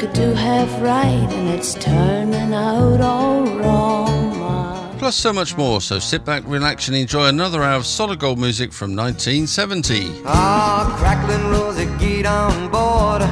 could 0.04 0.12
do 0.12 0.34
half 0.34 0.82
right, 0.82 1.32
and 1.32 1.48
it's 1.48 1.72
turning 1.74 2.52
out 2.52 3.00
all 3.00 3.42
wrong, 3.58 4.38
Ma. 4.38 4.92
Plus 4.98 5.16
so 5.16 5.32
much 5.32 5.56
more, 5.56 5.80
so 5.80 5.98
sit 5.98 6.26
back, 6.26 6.42
relax 6.46 6.88
and 6.88 6.96
enjoy 6.96 7.28
another 7.28 7.62
hour 7.62 7.76
of 7.76 7.86
solid 7.86 8.18
gold 8.18 8.38
music 8.38 8.70
from 8.70 8.94
1970. 8.94 10.22
Ah, 10.26 10.94
crackling 10.98 11.50
rosy, 11.50 11.86
get 11.98 12.26
on 12.26 12.70
board. 12.70 13.22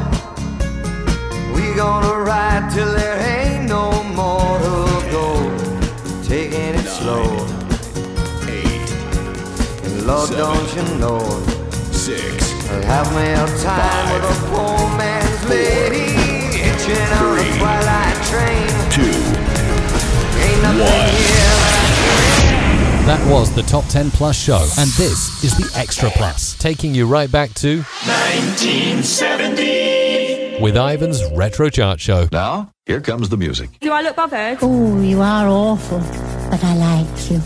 We 1.54 1.74
gonna 1.76 2.18
ride 2.22 2.70
till 2.72 2.90
there 2.92 3.18
ain't 3.20 3.68
no 3.68 4.02
more 4.04 4.58
to 4.66 5.10
go. 5.10 5.28
Taking 6.22 6.74
it 6.80 6.86
slow. 6.86 7.24
And 9.84 10.06
Lord, 10.06 10.30
don't 10.30 10.68
you 10.76 10.84
know? 10.98 11.20
Six. 11.92 12.50
I'll 12.70 12.82
have 12.82 13.08
me 13.14 13.28
a 13.32 13.46
time 13.62 14.06
with 14.14 14.30
a 14.30 14.36
poor 14.48 14.96
man's 14.96 15.48
lady. 15.50 16.01
Hitching 16.92 17.18
on 17.18 17.38
a 17.38 17.40
twilight 17.58 18.18
train. 18.28 18.68
Two. 18.90 19.02
Ain't 20.42 20.62
nothing 20.62 21.16
here 21.16 21.58
That 23.06 23.20
was 23.30 23.54
the 23.54 23.62
Top 23.62 23.84
10 23.86 24.10
Plus 24.10 24.36
show, 24.36 24.60
and 24.78 24.88
this 24.90 25.42
is 25.44 25.56
the 25.56 25.70
Extra 25.78 26.10
Plus, 26.10 26.54
taking 26.58 26.94
you 26.94 27.06
right 27.06 27.30
back 27.30 27.52
to 27.54 27.78
1970. 27.78 30.60
with 30.60 30.76
Ivan's 30.76 31.22
Retro 31.32 31.68
Chart 31.70 31.98
Show. 32.00 32.28
Now, 32.30 32.70
here 32.86 33.00
comes 33.00 33.28
the 33.28 33.36
music. 33.36 33.70
Do 33.80 33.90
I 33.92 34.02
look 34.02 34.14
bothered? 34.16 34.58
Oh, 34.62 35.00
you 35.00 35.20
are 35.20 35.48
awful, 35.48 35.98
but 36.50 36.62
I 36.62 36.74
like 36.76 37.30
you. 37.30 37.40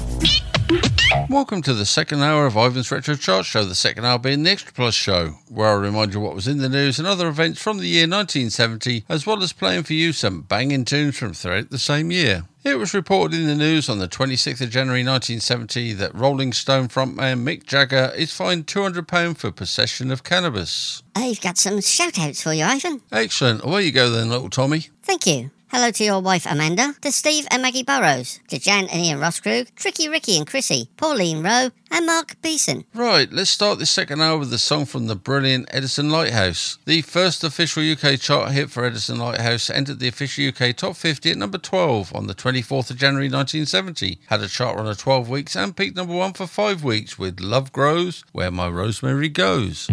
Welcome 1.25 1.63
to 1.63 1.75
the 1.75 1.87
second 1.87 2.23
hour 2.23 2.47
of 2.47 2.57
Ivan's 2.57 2.91
Retro 2.93 3.17
Chart 3.17 3.45
Show, 3.45 3.65
the 3.65 3.75
second 3.75 4.05
hour 4.05 4.19
being 4.19 4.43
the 4.43 4.51
Extra 4.51 4.73
Plus 4.73 4.95
show, 4.95 5.35
where 5.49 5.69
I 5.69 5.75
remind 5.75 6.15
you 6.15 6.21
what 6.21 6.35
was 6.35 6.47
in 6.47 6.59
the 6.59 6.69
news 6.69 6.99
and 6.99 7.09
other 7.09 7.27
events 7.27 7.61
from 7.61 7.79
the 7.79 7.89
year 7.89 8.03
1970, 8.03 9.05
as 9.09 9.27
well 9.27 9.43
as 9.43 9.53
playing 9.53 9.83
for 9.83 9.95
you 9.95 10.13
some 10.13 10.43
banging 10.43 10.85
tunes 10.85 11.17
from 11.19 11.33
throughout 11.33 11.71
the 11.71 11.79
same 11.79 12.11
year. 12.11 12.45
It 12.65 12.79
was 12.79 12.95
reported 12.95 13.41
in 13.41 13.47
the 13.47 13.55
news 13.55 13.89
on 13.89 13.99
the 13.99 14.09
26th 14.09 14.61
of 14.61 14.71
January 14.71 15.05
1970 15.05 15.95
that 15.95 16.15
Rolling 16.15 16.53
Stone 16.53 16.89
frontman 16.89 17.43
Mick 17.43 17.65
Jagger 17.65 18.13
is 18.17 18.33
fined 18.33 18.67
£200 18.67 19.37
for 19.37 19.51
possession 19.51 20.11
of 20.11 20.23
cannabis. 20.23 21.03
I've 21.15 21.41
got 21.41 21.59
some 21.59 21.81
shout 21.81 22.19
outs 22.19 22.43
for 22.43 22.53
you, 22.53 22.65
Ivan. 22.65 23.03
Excellent. 23.11 23.65
Away 23.65 23.85
you 23.85 23.93
go 23.93 24.11
then, 24.11 24.29
little 24.29 24.51
Tommy. 24.51 24.89
Thank 25.03 25.27
you. 25.27 25.51
Hello 25.69 25.91
to 25.91 26.05
your 26.05 26.21
wife 26.21 26.47
Amanda, 26.49 26.95
to 27.03 27.11
Steve 27.11 27.47
and 27.51 27.61
Maggie 27.61 27.83
Burrows, 27.83 28.39
to 28.49 28.59
Jan 28.59 28.87
and 28.87 29.05
Ian 29.05 29.19
Roskrug, 29.19 29.75
Tricky 29.75 30.09
Ricky 30.09 30.37
and 30.37 30.47
Chrissy, 30.47 30.89
Pauline 30.97 31.43
Rowe, 31.43 31.71
and 31.91 32.07
Mark 32.07 32.41
Beeson. 32.41 32.85
Right, 32.95 33.31
let's 33.33 33.51
start 33.51 33.81
this 33.81 33.91
second 33.91 34.23
hour 34.23 34.39
with 34.39 34.53
a 34.53 34.59
song 34.59 34.87
from 34.87 35.09
the 35.09 35.17
brilliant 35.17 35.69
Edison 35.71 36.09
Lighthouse. 36.09 36.79
The 36.85 37.03
first 37.03 37.43
official 37.43 37.83
UK 37.83 38.19
chart 38.19 38.53
hit 38.53 38.71
for 38.71 38.85
Edison 38.85 39.19
Lighthouse 39.19 39.69
entered 39.69 39.99
the 39.99 40.09
official 40.09 40.49
UK 40.49 40.75
top 40.77 40.95
50 40.95 41.33
at 41.33 41.37
number 41.37 41.59
12 41.59 42.15
on 42.15 42.29
the 42.29 42.35
24th 42.35 42.91
of 42.91 42.97
January 42.97 43.29
1970. 43.29 44.21
Had 44.29 44.43
a 44.43 44.49
chart 44.49 44.77
run 44.77 44.87
of 44.87 44.99
12 44.99 45.29
weeks 45.29 45.57
and 45.57 45.77
peaked 45.77 45.97
number 45.97 46.15
1 46.15 46.35
for 46.35 46.47
5 46.47 46.85
weeks 46.85 47.19
with 47.19 47.41
Love 47.41 47.73
Grows, 47.73 48.25
Where 48.31 48.53
My 48.53 48.69
Rosemary 48.69 49.29
Goes. 49.29 49.89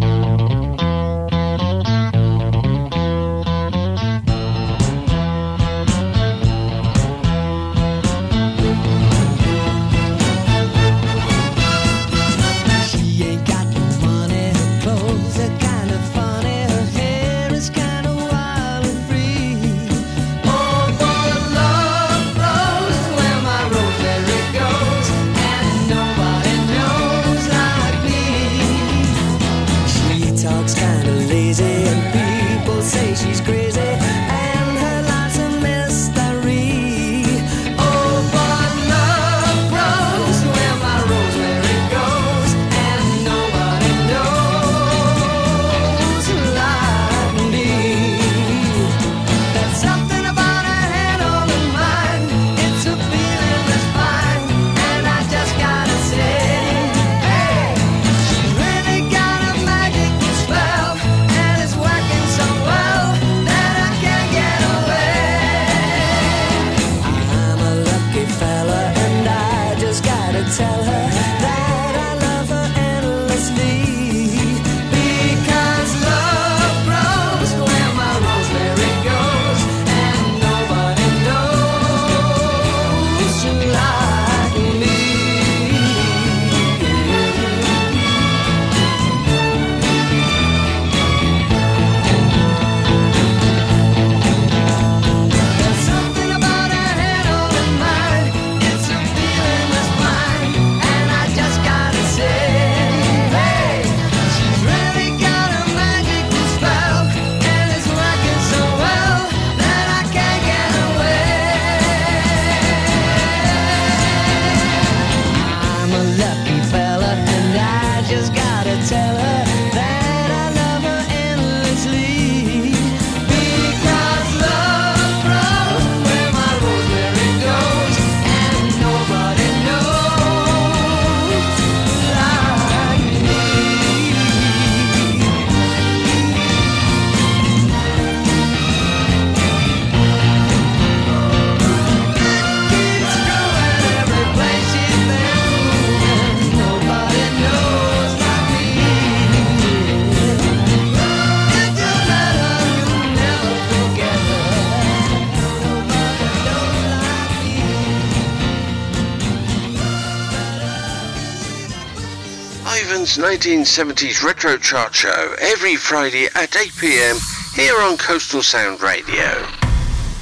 Ivan's 162.66 163.18
1970s 163.18 164.24
Retro 164.24 164.56
Chart 164.56 164.94
Show 164.94 165.34
every 165.38 165.76
Friday 165.76 166.28
at 166.34 166.56
8 166.56 166.72
pm 166.80 167.18
here 167.54 167.78
on 167.78 167.98
Coastal 167.98 168.42
Sound 168.42 168.80
Radio. 168.80 169.46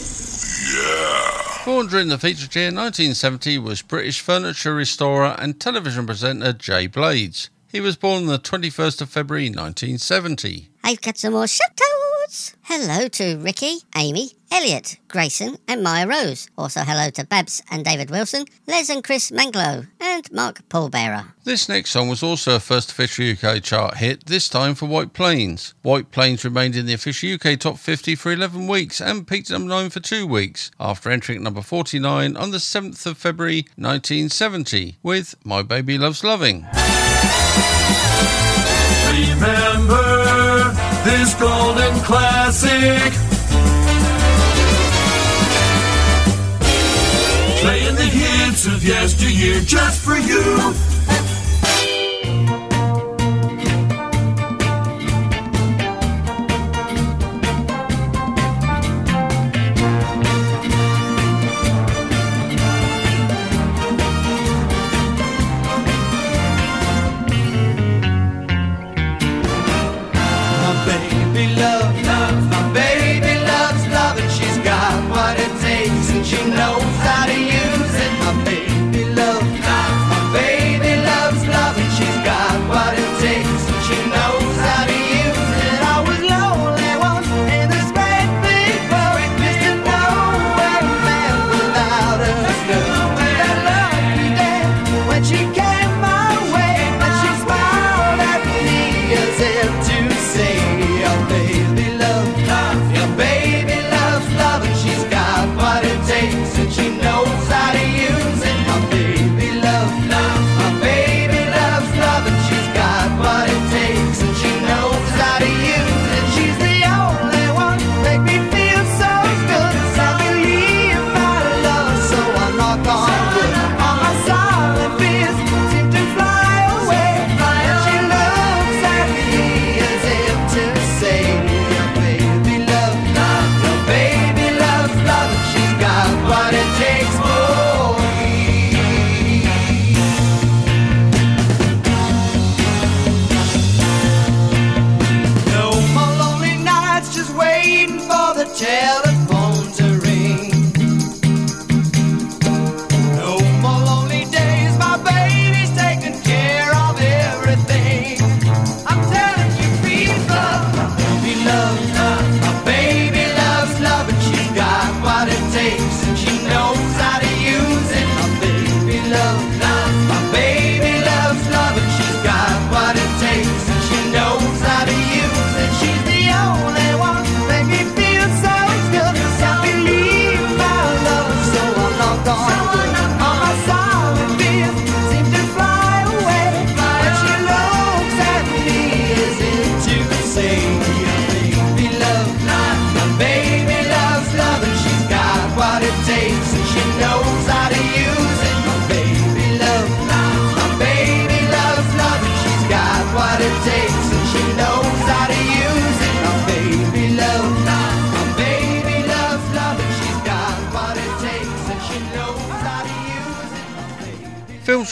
yeah. 0.74 1.64
Born 1.64 1.86
during 1.86 2.08
the 2.08 2.18
featured 2.18 2.56
year 2.56 2.66
1970 2.66 3.58
was 3.58 3.82
British 3.82 4.20
furniture 4.20 4.74
restorer 4.74 5.36
and 5.38 5.60
television 5.60 6.06
presenter 6.06 6.52
Jay 6.52 6.88
Blades. 6.88 7.50
He 7.68 7.80
was 7.80 7.94
born 7.96 8.22
on 8.22 8.26
the 8.26 8.40
21st 8.40 9.02
of 9.02 9.08
February 9.08 9.46
1970. 9.46 10.68
I've 10.82 11.00
got 11.00 11.18
some 11.18 11.34
more 11.34 11.46
shoutouts. 12.26 12.54
Hello 12.62 13.08
to 13.08 13.36
Ricky, 13.38 13.78
Amy, 13.96 14.32
Elliot, 14.50 14.98
Grayson, 15.08 15.56
and 15.66 15.82
Maya 15.82 16.06
Rose. 16.06 16.48
Also, 16.56 16.80
hello 16.80 17.10
to 17.10 17.24
Babs 17.24 17.62
and 17.70 17.84
David 17.84 18.10
Wilson, 18.10 18.44
Les 18.66 18.88
and 18.88 19.02
Chris 19.02 19.30
Manglow, 19.30 19.86
and 20.00 20.32
Mark 20.32 20.68
Paulbearer. 20.68 21.32
This 21.44 21.68
next 21.68 21.90
song 21.90 22.08
was 22.08 22.22
also 22.22 22.56
a 22.56 22.60
first 22.60 22.90
official 22.90 23.30
UK 23.30 23.62
chart 23.62 23.98
hit, 23.98 24.26
this 24.26 24.48
time 24.48 24.74
for 24.74 24.86
White 24.86 25.12
Plains. 25.12 25.74
White 25.82 26.10
Plains 26.10 26.44
remained 26.44 26.76
in 26.76 26.86
the 26.86 26.94
official 26.94 27.34
UK 27.34 27.58
top 27.58 27.78
50 27.78 28.14
for 28.14 28.32
11 28.32 28.66
weeks 28.66 29.00
and 29.00 29.26
peaked 29.26 29.50
at 29.50 29.54
number 29.54 29.74
9 29.74 29.90
for 29.90 30.00
2 30.00 30.26
weeks, 30.26 30.70
after 30.78 31.10
entering 31.10 31.38
at 31.38 31.42
number 31.42 31.62
49 31.62 32.36
on 32.36 32.50
the 32.50 32.58
7th 32.58 33.06
of 33.06 33.18
February 33.18 33.66
1970 33.76 34.98
with 35.02 35.34
My 35.44 35.62
Baby 35.62 35.98
Loves 35.98 36.24
Loving. 36.24 36.66
Remember 39.08 40.05
this 41.06 41.34
golden 41.34 41.94
classic. 42.00 43.12
Playing 47.62 47.94
the 47.94 48.10
hits 48.10 48.66
of 48.66 48.84
yesteryear 48.84 49.60
just 49.60 50.00
for 50.04 50.16
you. 50.16 50.95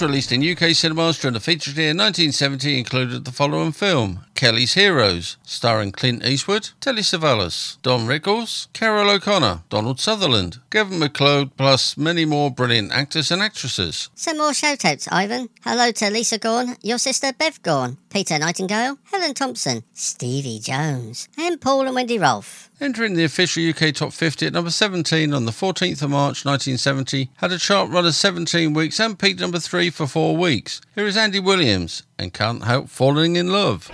Released 0.04 0.32
in 0.32 0.46
UK 0.46 0.74
cinemas 0.74 1.18
during 1.18 1.32
the 1.32 1.40
featured 1.40 1.78
year 1.78 1.88
1970 1.88 2.78
included 2.78 3.24
the 3.24 3.32
following 3.32 3.72
film 3.72 4.26
Kelly's 4.34 4.74
Heroes, 4.74 5.38
starring 5.44 5.92
Clint 5.92 6.22
Eastwood, 6.22 6.68
Telly 6.78 7.00
Savalas, 7.00 7.78
Don 7.80 8.06
Rickles, 8.06 8.68
Carroll 8.74 9.08
O'Connor, 9.08 9.62
Donald 9.70 9.98
Sutherland, 9.98 10.58
Gavin 10.68 10.98
MacLeod, 10.98 11.56
plus 11.56 11.96
many 11.96 12.26
more 12.26 12.50
brilliant 12.50 12.92
actors 12.92 13.30
and 13.30 13.40
actresses. 13.40 14.10
Some 14.14 14.36
more 14.36 14.50
shoutouts, 14.50 15.08
Ivan. 15.10 15.48
Hello 15.62 15.90
to 15.92 16.10
Lisa 16.10 16.36
Gorn, 16.36 16.76
your 16.82 16.98
sister 16.98 17.32
Bev 17.32 17.62
Gorn, 17.62 17.96
Peter 18.10 18.38
Nightingale, 18.38 18.98
Helen 19.14 19.32
Thompson, 19.32 19.84
Stevie 19.92 20.58
Jones, 20.58 21.28
and 21.38 21.60
Paul 21.60 21.86
and 21.86 21.94
Wendy 21.94 22.18
Rolfe. 22.18 22.68
Entering 22.80 23.14
the 23.14 23.22
official 23.22 23.62
UK 23.62 23.94
Top 23.94 24.12
50 24.12 24.48
at 24.48 24.52
number 24.52 24.72
17 24.72 25.32
on 25.32 25.44
the 25.44 25.52
14th 25.52 26.02
of 26.02 26.10
March 26.10 26.44
1970, 26.44 27.30
had 27.36 27.52
a 27.52 27.58
chart 27.58 27.88
run 27.90 28.06
of 28.06 28.14
17 28.16 28.74
weeks 28.74 28.98
and 28.98 29.16
peaked 29.16 29.38
number 29.38 29.60
3 29.60 29.90
for 29.90 30.08
4 30.08 30.36
weeks. 30.36 30.80
Here 30.96 31.06
is 31.06 31.16
Andy 31.16 31.38
Williams 31.38 32.02
and 32.18 32.34
Can't 32.34 32.64
Help 32.64 32.88
Falling 32.88 33.36
in 33.36 33.52
Love. 33.52 33.88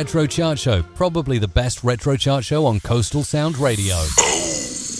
Retro 0.00 0.24
Chart 0.24 0.58
Show, 0.58 0.82
probably 0.94 1.36
the 1.36 1.46
best 1.46 1.84
retro 1.84 2.16
chart 2.16 2.42
show 2.42 2.64
on 2.64 2.80
Coastal 2.80 3.22
Sound 3.22 3.58
Radio. 3.58 3.96
Oh, 3.98 4.96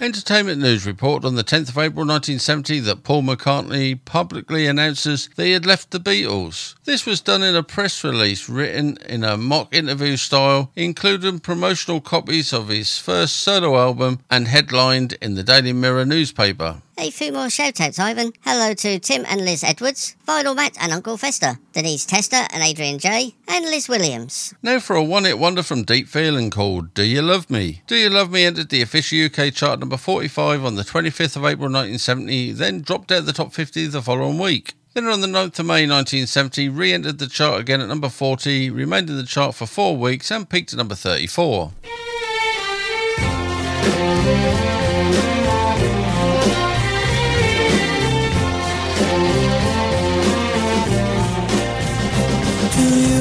yeah. 0.00 0.04
Entertainment 0.04 0.60
News 0.60 0.84
report 0.84 1.24
on 1.24 1.36
the 1.36 1.44
10th 1.44 1.68
of 1.68 1.78
April 1.78 2.04
1970 2.04 2.80
that 2.80 3.04
Paul 3.04 3.22
McCartney 3.22 4.04
publicly 4.04 4.66
announces 4.66 5.30
that 5.36 5.44
he 5.44 5.52
had 5.52 5.64
left 5.64 5.92
the 5.92 6.00
Beatles. 6.00 6.74
This 6.86 7.06
was 7.06 7.20
done 7.20 7.44
in 7.44 7.54
a 7.54 7.62
press 7.62 8.02
release 8.02 8.48
written 8.48 8.96
in 9.08 9.22
a 9.22 9.36
mock 9.36 9.72
interview 9.72 10.16
style, 10.16 10.72
including 10.74 11.38
promotional 11.38 12.00
copies 12.00 12.52
of 12.52 12.66
his 12.66 12.98
first 12.98 13.36
solo 13.36 13.78
album 13.78 14.18
and 14.28 14.48
headlined 14.48 15.12
in 15.22 15.36
the 15.36 15.44
Daily 15.44 15.72
Mirror 15.72 16.06
newspaper. 16.06 16.82
A 17.00 17.10
few 17.12 17.32
more 17.32 17.48
shout 17.48 17.80
outs, 17.80 18.00
Ivan. 18.00 18.32
Hello 18.40 18.74
to 18.74 18.98
Tim 18.98 19.24
and 19.28 19.44
Liz 19.44 19.62
Edwards, 19.62 20.16
Vinyl 20.26 20.56
Matt 20.56 20.76
and 20.80 20.90
Uncle 20.90 21.16
Fester, 21.16 21.56
Denise 21.72 22.04
Tester 22.04 22.48
and 22.52 22.60
Adrian 22.60 22.98
J, 22.98 23.36
and 23.46 23.64
Liz 23.66 23.88
Williams. 23.88 24.52
Now 24.64 24.80
for 24.80 24.96
a 24.96 25.04
one 25.04 25.24
hit 25.24 25.38
wonder 25.38 25.62
from 25.62 25.84
Deep 25.84 26.08
Feeling 26.08 26.50
called 26.50 26.94
Do 26.94 27.04
You 27.04 27.22
Love 27.22 27.50
Me? 27.50 27.82
Do 27.86 27.94
You 27.94 28.10
Love 28.10 28.32
Me 28.32 28.44
entered 28.44 28.70
the 28.70 28.82
official 28.82 29.26
UK 29.26 29.54
chart 29.54 29.78
number 29.78 29.96
45 29.96 30.64
on 30.64 30.74
the 30.74 30.82
25th 30.82 31.36
of 31.36 31.44
April 31.44 31.70
1970, 31.70 32.50
then 32.50 32.80
dropped 32.80 33.12
out 33.12 33.18
of 33.18 33.26
the 33.26 33.32
top 33.32 33.52
50 33.52 33.86
the 33.86 34.02
following 34.02 34.36
week. 34.36 34.74
Then 34.94 35.06
on 35.06 35.20
the 35.20 35.28
9th 35.28 35.60
of 35.60 35.66
May 35.66 35.86
1970, 35.86 36.68
re 36.68 36.92
entered 36.92 37.18
the 37.18 37.28
chart 37.28 37.60
again 37.60 37.80
at 37.80 37.86
number 37.86 38.08
40, 38.08 38.70
remained 38.70 39.08
in 39.08 39.16
the 39.16 39.22
chart 39.22 39.54
for 39.54 39.66
four 39.66 39.96
weeks, 39.96 40.32
and 40.32 40.50
peaked 40.50 40.72
at 40.72 40.78
number 40.78 40.96
34. 40.96 41.70
Do 52.78 52.84
you 52.84 53.17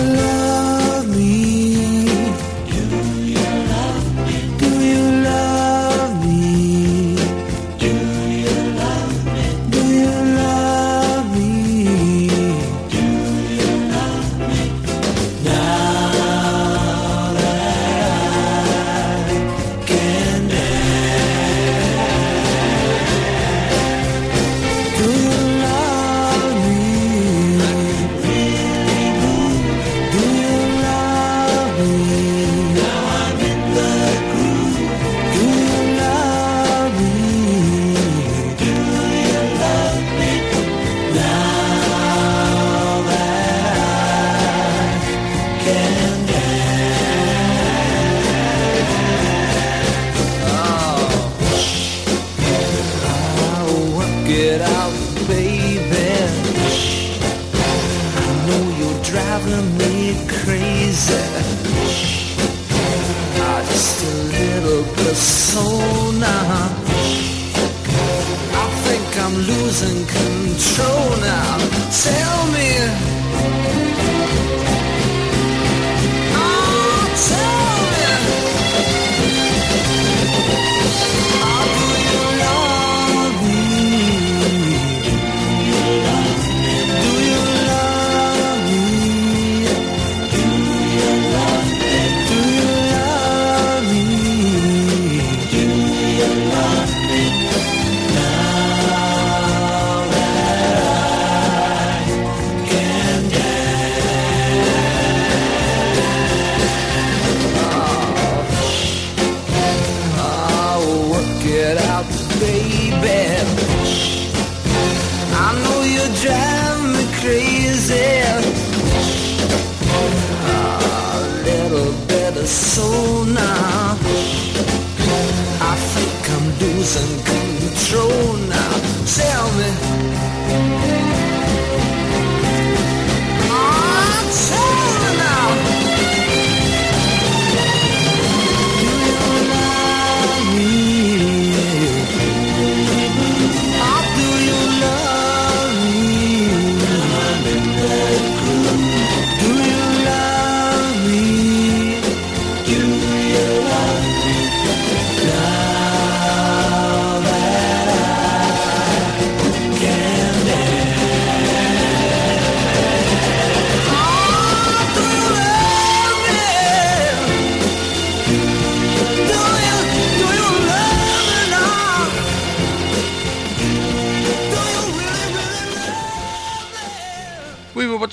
now. 72.12 72.47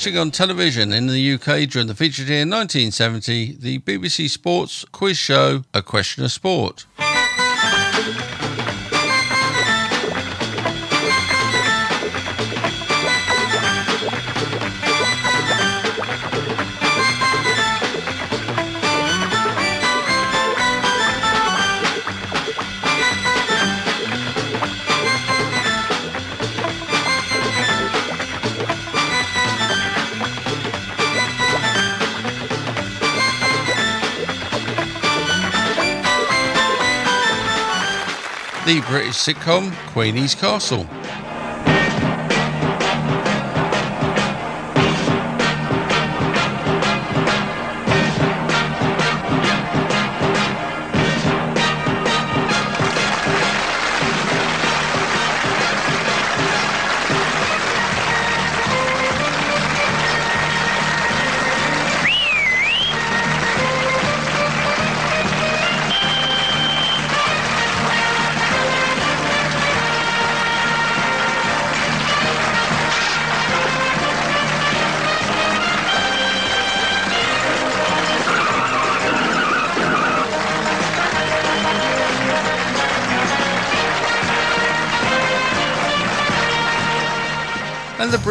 Watching 0.04 0.18
on 0.18 0.30
television 0.30 0.92
in 0.92 1.06
the 1.06 1.32
UK 1.32 1.66
during 1.66 1.86
the 1.86 1.94
featured 1.94 2.28
year 2.28 2.40
1970 2.40 3.56
the 3.56 3.78
BBC 3.78 4.28
Sports 4.28 4.84
quiz 4.92 5.16
show 5.16 5.62
A 5.72 5.80
Question 5.80 6.22
of 6.24 6.30
Sport. 6.30 6.84
British 38.80 39.16
sitcom 39.16 39.70
Queenie's 39.92 40.34
Castle. 40.34 40.86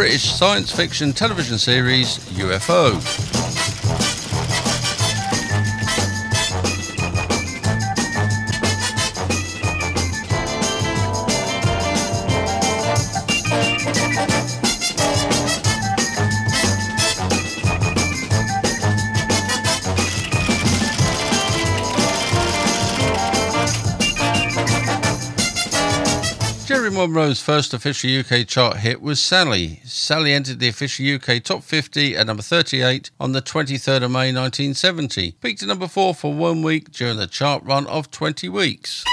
British 0.03 0.33
science 0.33 0.69
fiction 0.69 1.13
television 1.13 1.57
series 1.57 2.17
UFO. 2.35 3.42
Monro's 27.03 27.41
first 27.41 27.73
official 27.73 28.17
UK 28.17 28.47
chart 28.47 28.77
hit 28.77 29.01
was 29.01 29.19
Sally. 29.19 29.81
Sally 29.83 30.31
entered 30.31 30.59
the 30.59 30.69
official 30.69 31.15
UK 31.15 31.43
top 31.43 31.61
50 31.61 32.15
at 32.15 32.27
number 32.27 32.41
38 32.41 33.11
on 33.19 33.33
the 33.33 33.41
23rd 33.41 34.03
of 34.03 34.11
May 34.11 34.31
1970. 34.31 35.33
Peaked 35.41 35.61
at 35.61 35.67
number 35.67 35.89
4 35.89 36.15
for 36.15 36.33
one 36.33 36.63
week 36.63 36.93
during 36.93 37.17
the 37.17 37.27
chart 37.27 37.61
run 37.65 37.85
of 37.87 38.09
20 38.09 38.47
weeks. 38.47 39.03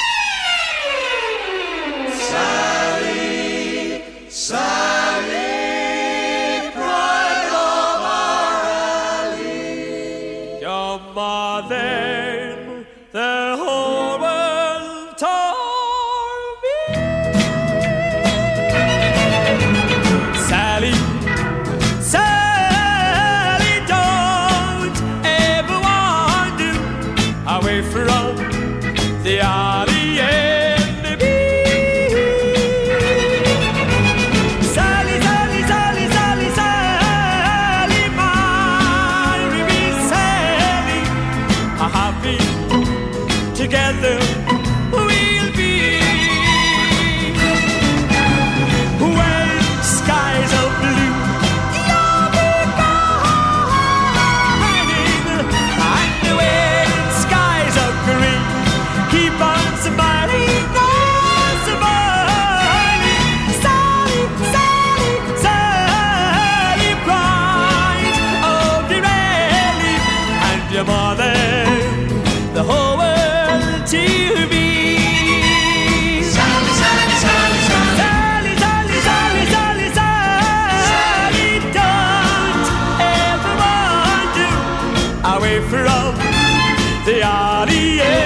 Alley 87.80 88.19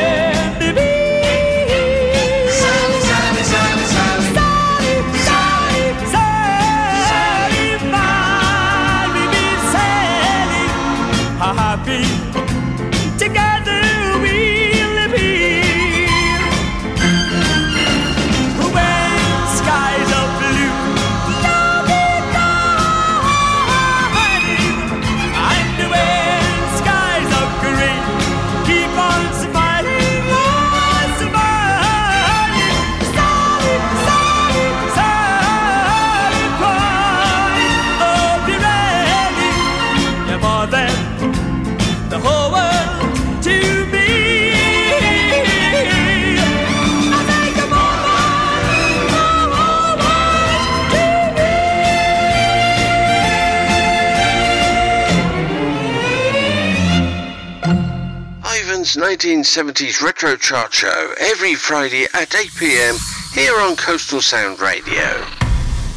1970s 59.15 60.03
Retro 60.03 60.35
Chart 60.35 60.75
Show 60.75 61.15
every 61.21 61.55
Friday 61.55 62.07
at 62.15 62.35
8 62.35 62.51
pm 62.59 62.97
here 63.33 63.57
on 63.61 63.77
Coastal 63.77 64.21
Sound 64.21 64.61
Radio. 64.61 65.05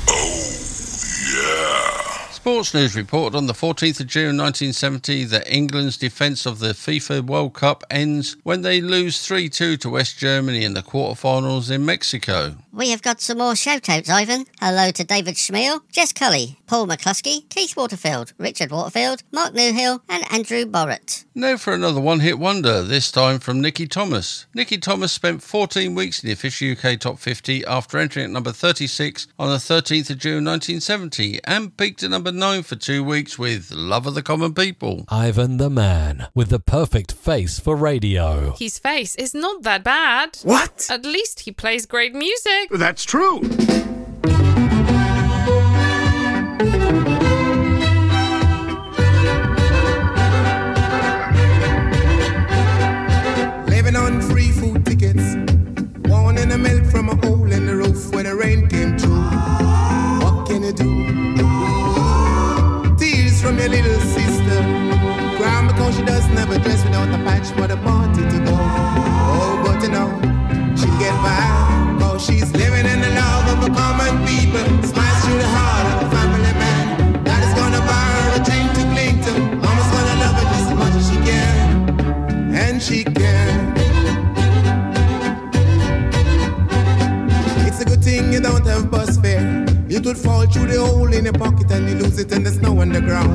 Oh, 0.08 0.54
yeah. 1.34 2.28
Sports 2.30 2.76
News 2.76 2.96
report 2.96 3.34
on 3.34 3.48
the 3.48 3.54
14th 3.54 4.02
of 4.02 4.06
June 4.08 4.38
1970 4.38 5.24
that 5.26 5.52
England's 5.52 5.98
defence 5.98 6.46
of 6.46 6.60
the 6.60 6.74
FIFA 6.74 7.26
World 7.26 7.56
Cup 7.56 7.84
ends 7.90 8.38
when 8.44 8.62
they 8.62 8.82
lose 8.82 9.26
3 9.26 9.50
2 9.50 9.78
to 9.78 9.90
West 9.90 10.20
Germany 10.20 10.64
in 10.64 10.76
the 10.76 10.84
quarterfinals 10.84 11.72
in 11.72 11.84
Mexico. 11.86 12.56
We 12.72 12.92
have 12.92 13.02
got 13.02 13.20
some 13.20 13.40
more 13.40 13.56
shout-outs, 13.56 14.12
Ivan. 14.12 14.46
Hello 14.62 14.92
to 14.92 15.04
David 15.04 15.36
Schmiel, 15.36 15.82
Jess 15.92 16.14
Cully, 16.14 16.60
Paul 16.68 16.88
McCluskey, 16.88 17.48
Keith 17.50 17.78
Waterfield, 17.78 18.34
Richard 18.38 18.72
Waterfield, 18.72 19.24
Mark 19.32 19.54
Newhill, 19.54 20.02
and 20.10 20.30
Andrew 20.32 20.66
Borrett. 20.66 21.24
Now 21.34 21.56
for 21.56 21.74
another 21.74 22.02
one 22.02 22.20
hit 22.20 22.38
wonder, 22.38 22.84
this 22.84 23.10
time 23.12 23.40
from 23.40 23.62
Nicky 23.62 23.88
Thomas. 23.88 24.48
Nicky 24.54 24.78
Thomas 24.78 25.12
spent 25.14 25.42
14 25.42 25.96
weeks 25.96 26.22
in 26.22 26.28
the 26.28 26.34
official 26.34 26.72
UK 26.72 27.00
Top 27.00 27.20
50 27.20 27.66
after 27.66 27.98
entering 27.98 28.26
at 28.26 28.32
number 28.32 28.52
36 28.52 29.28
on 29.40 29.50
the 29.50 29.56
13th 29.56 30.10
of 30.10 30.18
June 30.18 30.44
1970 30.44 31.40
and 31.46 31.78
peaked 31.78 32.04
at 32.04 32.10
number 32.10 32.32
9 32.32 32.64
for 32.64 32.76
two 32.76 33.04
weeks 33.04 33.40
with 33.40 33.72
Love 33.72 34.06
of 34.06 34.16
the 34.16 34.24
Common 34.24 34.54
People. 34.54 35.06
Ivan 35.10 35.58
the 35.58 35.70
Man, 35.70 36.28
with 36.36 36.50
the 36.50 36.60
perfect 36.60 37.14
face 37.14 37.60
for 37.60 37.76
radio. 37.76 38.56
His 38.60 38.78
face 38.78 39.16
is 39.16 39.34
not 39.34 39.64
that 39.64 39.84
bad. 39.84 40.38
What? 40.44 40.88
At 40.90 41.06
least 41.06 41.42
he 41.42 41.52
plays 41.52 41.86
great 41.86 42.14
music. 42.14 42.70
That's 42.72 43.06
true. 43.06 43.42
Milk 56.68 56.86
from 56.92 57.10
a 57.10 57.16
hole 57.26 57.52
in 57.52 57.66
the 57.66 57.76
roof 57.76 58.14
where 58.14 58.24
the 58.24 58.36
rain 58.36 58.68
came 58.68 58.98
through. 58.98 59.24
What 60.24 60.48
can 60.48 60.64
you 60.64 60.74
do? 60.74 60.92
Tears 62.98 63.42
from 63.42 63.58
your 63.58 63.70
little 63.70 64.00
sister. 64.16 64.60
Crying 65.38 65.68
because 65.68 65.96
she 65.96 66.04
does 66.04 66.28
never 66.40 66.58
dress 66.60 66.84
without 66.84 67.10
a 67.10 67.20
patch 67.28 67.48
for 67.56 67.68
the 67.68 67.78
party 67.78 68.24
to 68.34 68.40
go. 68.48 68.56
Oh, 68.56 69.62
but 69.66 69.82
you 69.84 69.90
know, 69.96 70.10
she'll 70.78 71.00
get 71.00 71.16
by. 71.26 71.98
Cause 72.00 72.26
she's 72.26 72.52
living 72.54 72.86
in 72.94 73.00
the 73.02 73.12
love 73.22 73.46
of 73.54 73.58
the 73.66 73.72
common 73.80 74.27
It 89.98 90.06
would 90.06 90.16
fall 90.16 90.46
through 90.46 90.68
the 90.68 90.80
hole 90.80 91.12
in 91.12 91.24
your 91.24 91.34
pocket 91.34 91.72
and 91.72 91.90
you 91.90 91.96
lose 91.96 92.20
it 92.20 92.32
in 92.32 92.44
the 92.44 92.52
snow 92.52 92.80
on 92.82 92.90
the 92.90 93.02
ground. 93.02 93.34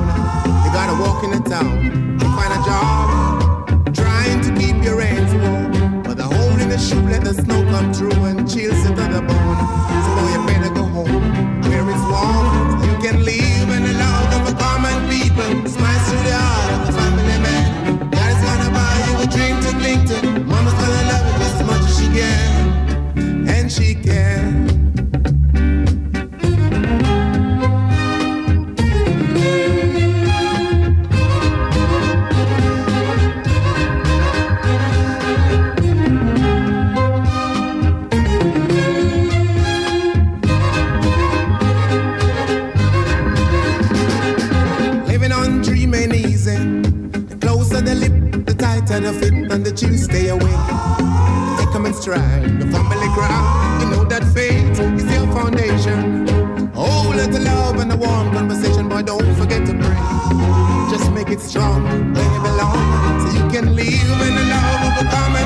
You 0.63 0.71
gotta 0.71 0.95
walk 0.95 1.21
in 1.25 1.31
the 1.31 1.43
town 1.43 2.17
to 2.19 2.25
find 2.37 2.53
a 2.55 2.61
job, 2.63 3.93
trying 3.93 4.39
to 4.39 4.49
keep 4.57 4.81
your 4.81 5.01
ends 5.01 5.33
warm. 5.43 6.03
But 6.03 6.15
the 6.15 6.23
hole 6.23 6.57
in 6.63 6.69
the 6.69 6.77
shoe 6.77 7.01
let 7.01 7.25
the 7.25 7.33
snow 7.33 7.59
come 7.69 7.93
through 7.93 8.15
and 8.23 8.49
chills 8.49 8.79
it 8.85 8.95
to 8.95 9.05
the 9.11 9.21
bone. 9.21 9.59
So 10.07 10.11
you 10.31 10.39
better 10.47 10.73
go 10.73 10.85
home 10.85 11.61
where 11.67 11.83
it's 11.83 12.05
warm. 12.07 12.79
You 12.87 12.95
can 13.03 13.25
live 13.25 13.67
in 13.67 13.83
the 13.83 13.95
love 13.99 14.31
of 14.31 14.53
a 14.53 14.55
common 14.55 14.97
people 15.11 15.67
smiles 15.67 16.03
through 16.07 16.23
the 16.23 16.31
heart 16.31 16.71
of 16.79 16.95
a 16.95 16.97
family 16.97 17.39
man. 17.43 18.09
That 18.09 18.29
is 18.31 18.39
gonna 18.39 18.71
buy 18.71 18.95
you 19.03 19.13
a 19.19 19.27
dream 19.35 19.59
to 19.67 19.71
cling 19.83 20.01
to. 20.07 20.39
Mama's 20.47 20.73
gonna 20.79 21.11
love 21.11 21.27
you 21.27 21.35
just 21.43 21.59
as 21.59 21.67
much 21.67 21.83
as 21.91 21.93
she 21.99 22.07
can, 22.07 23.49
and 23.49 23.69
she 23.69 23.95
can. 23.95 24.82
The 49.03 49.47
and 49.51 49.65
the 49.65 49.71
chill 49.71 49.95
stay 49.97 50.29
away. 50.29 50.55
Take 51.57 51.71
them 51.73 51.85
in 51.85 51.93
stride, 51.93 52.59
the 52.59 52.67
family 52.71 53.09
ground. 53.13 53.81
You 53.81 53.89
know 53.91 54.03
that 54.05 54.23
faith 54.33 54.79
is 54.79 55.03
your 55.11 55.27
foundation. 55.33 56.71
Oh, 56.73 57.13
let 57.15 57.31
the 57.31 57.39
love 57.39 57.79
and 57.79 57.91
the 57.91 57.97
warm 57.97 58.31
conversation, 58.31 58.87
boy, 58.87 59.01
don't 59.03 59.35
forget 59.35 59.65
to 59.67 59.73
pray. 59.73 60.01
Just 60.89 61.11
make 61.11 61.29
it 61.29 61.41
strong 61.41 61.83
where 62.13 62.29
you 62.33 62.41
belong, 62.41 63.19
so 63.21 63.27
you 63.37 63.45
can 63.51 63.75
live 63.75 64.19
in 64.27 64.33
the 64.39 64.45
love 64.55 64.81
of 64.87 64.93
the 64.99 65.05
common 65.11 65.42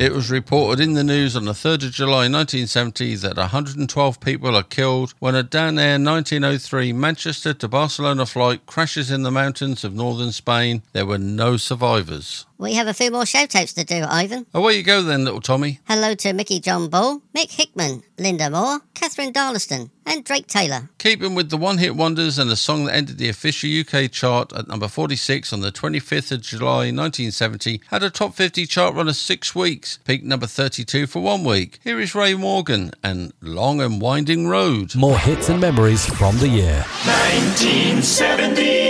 It 0.00 0.14
was 0.14 0.30
reported 0.30 0.82
in 0.82 0.94
the 0.94 1.04
news 1.04 1.36
on 1.36 1.44
the 1.44 1.52
3rd 1.52 1.84
of 1.84 1.90
July 1.90 2.26
1970 2.26 3.16
that 3.16 3.36
112 3.36 4.18
people 4.20 4.56
are 4.56 4.62
killed 4.62 5.12
when 5.18 5.34
a 5.34 5.42
Dan 5.42 5.78
Air 5.78 5.98
1903 5.98 6.94
Manchester 6.94 7.52
to 7.52 7.68
Barcelona 7.68 8.24
flight 8.24 8.64
crashes 8.64 9.10
in 9.10 9.24
the 9.24 9.30
mountains 9.30 9.84
of 9.84 9.92
northern 9.92 10.32
Spain. 10.32 10.80
There 10.94 11.04
were 11.04 11.18
no 11.18 11.58
survivors. 11.58 12.46
We 12.60 12.74
have 12.74 12.88
a 12.88 12.92
few 12.92 13.10
more 13.10 13.24
shout 13.24 13.56
outs 13.56 13.72
to 13.72 13.84
do, 13.84 14.04
Ivan. 14.06 14.44
Oh, 14.52 14.60
Away 14.60 14.76
you 14.76 14.82
go 14.82 15.00
then, 15.00 15.24
little 15.24 15.40
Tommy. 15.40 15.80
Hello 15.88 16.14
to 16.16 16.34
Mickey 16.34 16.60
John 16.60 16.90
Ball, 16.90 17.22
Mick 17.34 17.50
Hickman, 17.52 18.02
Linda 18.18 18.50
Moore, 18.50 18.80
Catherine 18.92 19.32
Darlaston, 19.32 19.88
and 20.04 20.22
Drake 20.24 20.46
Taylor. 20.46 20.90
Keeping 20.98 21.34
with 21.34 21.48
the 21.48 21.56
one 21.56 21.78
hit 21.78 21.96
wonders 21.96 22.38
and 22.38 22.50
the 22.50 22.56
song 22.56 22.84
that 22.84 22.94
ended 22.94 23.16
the 23.16 23.30
official 23.30 23.70
UK 23.70 24.10
chart 24.10 24.52
at 24.52 24.68
number 24.68 24.88
46 24.88 25.54
on 25.54 25.60
the 25.62 25.72
25th 25.72 26.32
of 26.32 26.42
July 26.42 26.92
1970 26.92 27.80
had 27.88 28.02
a 28.02 28.10
top 28.10 28.34
50 28.34 28.66
chart 28.66 28.94
run 28.94 29.08
of 29.08 29.16
six 29.16 29.54
weeks, 29.54 29.98
peaked 30.04 30.26
number 30.26 30.46
32 30.46 31.06
for 31.06 31.20
one 31.20 31.44
week. 31.44 31.78
Here 31.82 31.98
is 31.98 32.14
Ray 32.14 32.34
Morgan 32.34 32.90
and 33.02 33.32
Long 33.40 33.80
and 33.80 34.02
Winding 34.02 34.48
Road. 34.48 34.94
More 34.94 35.18
hits 35.18 35.48
and 35.48 35.62
memories 35.62 36.04
from 36.04 36.36
the 36.36 36.48
year. 36.48 36.84
1970. 37.06 38.89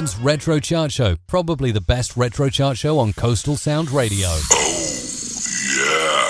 Retro 0.00 0.58
Chart 0.58 0.90
Show, 0.90 1.16
probably 1.26 1.72
the 1.72 1.80
best 1.82 2.16
retro 2.16 2.48
chart 2.48 2.78
show 2.78 2.98
on 2.98 3.12
Coastal 3.12 3.56
Sound 3.56 3.90
Radio. 3.90 4.28
Oh, 4.30 6.29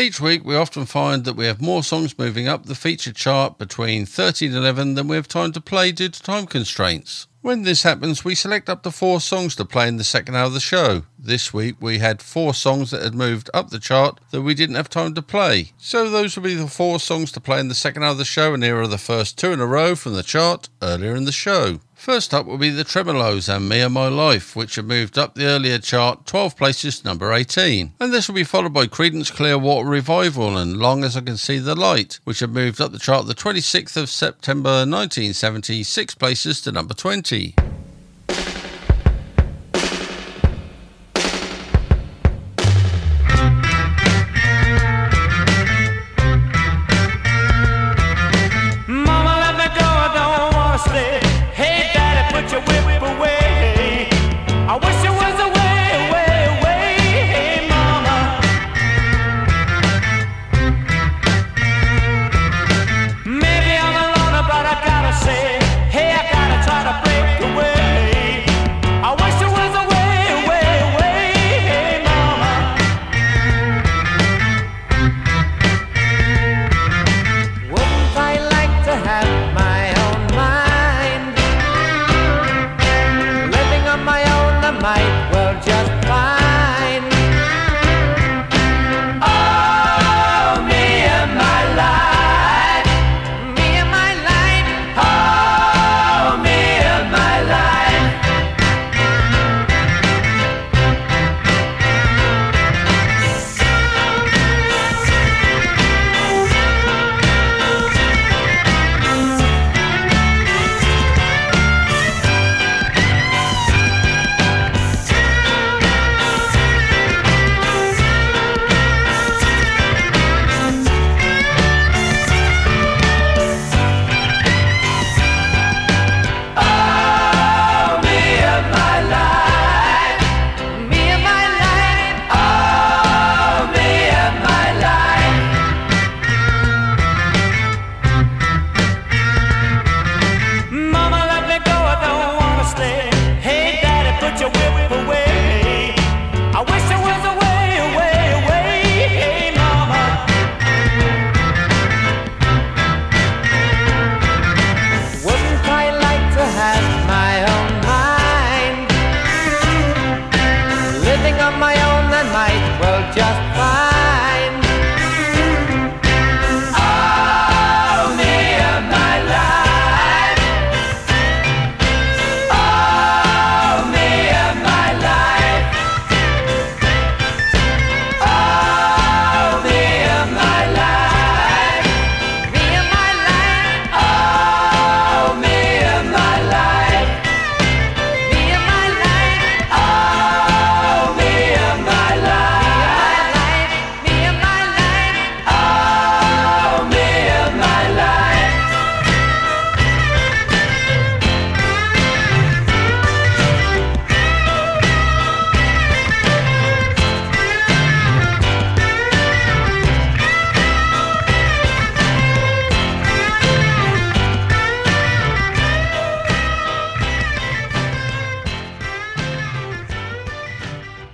Each 0.00 0.18
week, 0.18 0.46
we 0.46 0.56
often 0.56 0.86
find 0.86 1.26
that 1.26 1.36
we 1.36 1.44
have 1.44 1.60
more 1.60 1.82
songs 1.82 2.18
moving 2.18 2.48
up 2.48 2.64
the 2.64 2.74
feature 2.74 3.12
chart 3.12 3.58
between 3.58 4.06
30 4.06 4.46
and 4.46 4.56
11 4.56 4.94
than 4.94 5.08
we 5.08 5.16
have 5.16 5.28
time 5.28 5.52
to 5.52 5.60
play 5.60 5.92
due 5.92 6.08
to 6.08 6.22
time 6.22 6.46
constraints. 6.46 7.26
When 7.42 7.64
this 7.64 7.82
happens, 7.82 8.24
we 8.24 8.34
select 8.34 8.70
up 8.70 8.82
to 8.84 8.92
four 8.92 9.20
songs 9.20 9.54
to 9.56 9.64
play 9.66 9.88
in 9.88 9.98
the 9.98 10.04
second 10.04 10.36
hour 10.36 10.44
of 10.44 10.54
the 10.54 10.60
show. 10.60 11.02
This 11.18 11.52
week, 11.52 11.76
we 11.80 11.98
had 11.98 12.22
four 12.22 12.54
songs 12.54 12.92
that 12.92 13.02
had 13.02 13.14
moved 13.14 13.50
up 13.52 13.68
the 13.68 13.78
chart 13.78 14.20
that 14.30 14.40
we 14.40 14.54
didn't 14.54 14.76
have 14.76 14.88
time 14.88 15.12
to 15.14 15.22
play. 15.22 15.72
So, 15.76 16.08
those 16.08 16.34
will 16.34 16.44
be 16.44 16.54
the 16.54 16.66
four 16.66 16.98
songs 16.98 17.30
to 17.32 17.40
play 17.40 17.60
in 17.60 17.68
the 17.68 17.74
second 17.74 18.02
hour 18.02 18.12
of 18.12 18.18
the 18.18 18.24
show, 18.24 18.54
and 18.54 18.64
here 18.64 18.80
are 18.80 18.86
the 18.86 18.96
first 18.96 19.36
two 19.36 19.52
in 19.52 19.60
a 19.60 19.66
row 19.66 19.94
from 19.94 20.14
the 20.14 20.22
chart 20.22 20.70
earlier 20.80 21.14
in 21.14 21.26
the 21.26 21.32
show. 21.32 21.80
First 22.00 22.32
up 22.32 22.46
will 22.46 22.56
be 22.56 22.70
the 22.70 22.82
Tremeloes 22.82 23.46
and 23.54 23.68
Me 23.68 23.82
and 23.82 23.92
My 23.92 24.08
Life, 24.08 24.56
which 24.56 24.76
have 24.76 24.86
moved 24.86 25.18
up 25.18 25.34
the 25.34 25.44
earlier 25.44 25.78
chart 25.78 26.24
12 26.24 26.56
places 26.56 27.04
number 27.04 27.30
18. 27.30 27.92
And 28.00 28.10
this 28.10 28.26
will 28.26 28.34
be 28.36 28.42
followed 28.42 28.72
by 28.72 28.86
Creedence 28.86 29.30
Clearwater 29.30 29.86
Revival 29.86 30.56
and 30.56 30.78
Long 30.78 31.04
As 31.04 31.14
I 31.14 31.20
Can 31.20 31.36
See 31.36 31.58
the 31.58 31.74
Light, 31.74 32.18
which 32.24 32.40
have 32.40 32.52
moved 32.52 32.80
up 32.80 32.92
the 32.92 32.98
chart 32.98 33.26
the 33.26 33.34
26th 33.34 33.98
of 33.98 34.08
September 34.08 34.86
1976 34.86 36.14
places 36.14 36.62
to 36.62 36.72
number 36.72 36.94
20. 36.94 37.54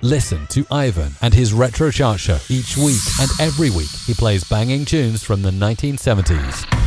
Listen 0.07 0.47
to 0.47 0.65
Ivan 0.71 1.11
and 1.21 1.33
his 1.33 1.51
retro 1.51 1.91
chart 1.91 2.21
show 2.21 2.39
each 2.47 2.77
week 2.77 3.01
and 3.19 3.29
every 3.41 3.69
week 3.69 3.89
he 4.05 4.13
plays 4.13 4.41
banging 4.45 4.85
tunes 4.85 5.21
from 5.21 5.41
the 5.41 5.51
1970s. 5.51 6.86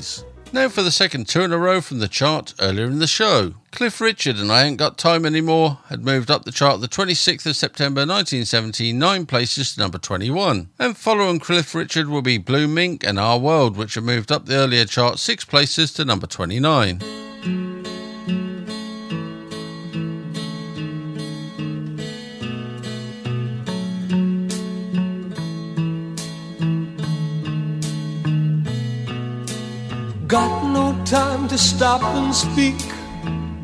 Now 0.53 0.67
for 0.67 0.81
the 0.81 0.91
second 0.91 1.29
two 1.29 1.43
in 1.43 1.53
a 1.53 1.57
row 1.57 1.79
from 1.79 1.99
the 1.99 2.09
chart 2.09 2.53
earlier 2.59 2.85
in 2.85 2.99
the 2.99 3.07
show. 3.07 3.53
Cliff 3.71 4.01
Richard 4.01 4.35
and 4.35 4.51
I 4.51 4.65
Ain't 4.65 4.77
Got 4.77 4.97
Time 4.97 5.25
Anymore 5.25 5.79
had 5.87 6.03
moved 6.03 6.29
up 6.29 6.43
the 6.43 6.51
chart 6.51 6.81
the 6.81 6.89
26th 6.89 7.45
of 7.45 7.55
September 7.55 8.01
1979, 8.01 8.99
nine 8.99 9.25
places 9.25 9.73
to 9.73 9.79
number 9.79 9.97
21. 9.97 10.69
And 10.77 10.97
following 10.97 11.39
Cliff 11.39 11.73
Richard 11.73 12.09
will 12.09 12.21
be 12.21 12.37
Blue 12.37 12.67
Mink 12.67 13.05
and 13.05 13.17
Our 13.17 13.39
World, 13.39 13.77
which 13.77 13.95
have 13.95 14.03
moved 14.03 14.29
up 14.29 14.45
the 14.45 14.55
earlier 14.55 14.83
chart 14.83 15.19
six 15.19 15.45
places 15.45 15.93
to 15.93 16.03
number 16.03 16.27
29. 16.27 17.30
Got 30.31 30.71
no 30.71 30.97
time 31.03 31.49
to 31.49 31.57
stop 31.57 32.01
and 32.01 32.33
speak 32.33 32.77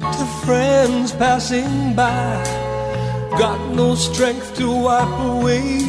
to 0.01 0.25
friends 0.43 1.13
passing 1.13 1.95
by. 1.95 2.43
Got 3.39 3.73
no 3.73 3.95
strength 3.95 4.53
to 4.57 4.69
wipe 4.69 5.17
away 5.17 5.79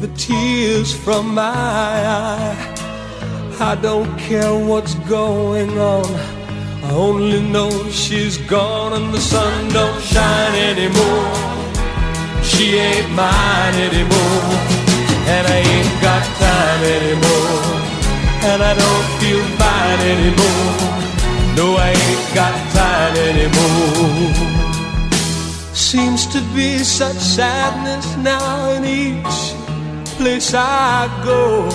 the 0.00 0.10
tears 0.16 0.92
from 0.92 1.36
my 1.36 1.44
eye. 1.44 2.74
I 3.60 3.76
don't 3.76 4.18
care 4.18 4.52
what's 4.58 4.96
going 5.08 5.78
on. 5.78 6.06
I 6.82 6.90
only 6.90 7.40
know 7.40 7.70
she's 7.90 8.36
gone 8.36 8.92
and 8.92 9.14
the 9.14 9.20
sun 9.20 9.68
don't 9.68 10.02
shine 10.02 10.56
anymore. 10.56 11.30
She 12.42 12.74
ain't 12.74 13.08
mine 13.10 13.76
anymore. 13.88 14.42
And 15.30 15.46
I 15.46 15.58
ain't 15.74 16.02
got 16.02 16.24
time 16.42 16.82
anymore. 16.82 17.83
And 18.50 18.62
I 18.62 18.74
don't 18.74 19.08
feel 19.20 19.42
fine 19.60 20.00
anymore. 20.14 20.94
No, 21.56 21.66
I 21.76 21.90
ain't 21.90 22.26
got 22.34 22.54
time 22.78 23.14
anymore. 23.30 24.34
Seems 25.72 26.26
to 26.34 26.40
be 26.54 26.78
such 26.78 27.16
sadness 27.16 28.06
now 28.16 28.70
in 28.72 28.84
each 28.84 29.54
place 30.18 30.52
I 30.54 31.08
go. 31.24 31.68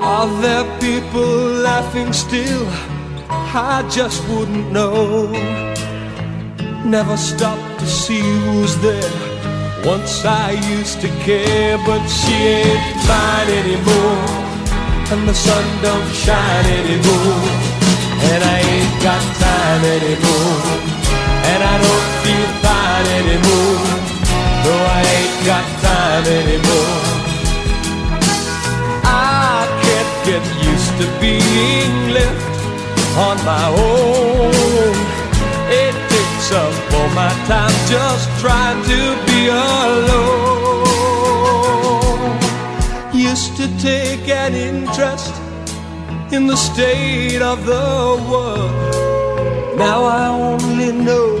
Are 0.00 0.28
there 0.40 0.64
people 0.80 1.32
laughing 1.68 2.12
still? 2.12 2.66
I 3.54 3.86
just 3.90 4.26
wouldn't 4.28 4.72
know. 4.72 5.30
Never 6.84 7.16
stopped 7.16 7.80
to 7.80 7.86
see 7.86 8.20
who's 8.44 8.76
there. 8.78 9.12
Once 9.84 10.24
I 10.24 10.52
used 10.76 11.00
to 11.02 11.08
care, 11.26 11.76
but 11.86 12.06
she 12.08 12.32
ain't 12.32 12.96
mine 13.06 13.50
anymore. 13.62 14.41
And 15.12 15.28
the 15.28 15.34
sun 15.34 15.64
don't 15.82 16.10
shine 16.24 16.66
anymore. 16.80 17.44
And 18.30 18.40
I 18.54 18.58
ain't 18.72 18.94
got 19.04 19.22
time 19.44 19.84
anymore. 19.96 20.56
And 21.50 21.60
I 21.72 21.74
don't 21.84 22.08
feel 22.24 22.50
fine 22.64 23.08
anymore. 23.20 23.84
No, 24.64 24.74
I 24.98 25.00
ain't 25.18 25.38
got 25.50 25.66
time 25.84 26.26
anymore. 26.40 26.96
I 29.04 29.68
can't 29.84 30.12
get 30.28 30.44
used 30.72 30.92
to 31.00 31.06
being 31.20 31.94
left 32.16 32.48
on 33.26 33.36
my 33.44 33.66
own. 33.68 34.96
It 35.84 35.94
takes 36.08 36.48
up 36.52 36.74
all 36.96 37.10
my 37.10 37.32
time 37.52 37.74
just 37.86 38.26
trying 38.40 38.80
to 38.90 39.00
be 39.26 39.48
alone. 39.48 40.51
To 43.62 43.78
take 43.78 44.28
an 44.28 44.54
interest 44.54 45.32
in 46.32 46.48
the 46.48 46.56
state 46.56 47.40
of 47.40 47.64
the 47.64 47.86
world. 48.28 48.72
Now 49.78 50.02
I 50.02 50.26
only 50.26 50.90
know 50.90 51.38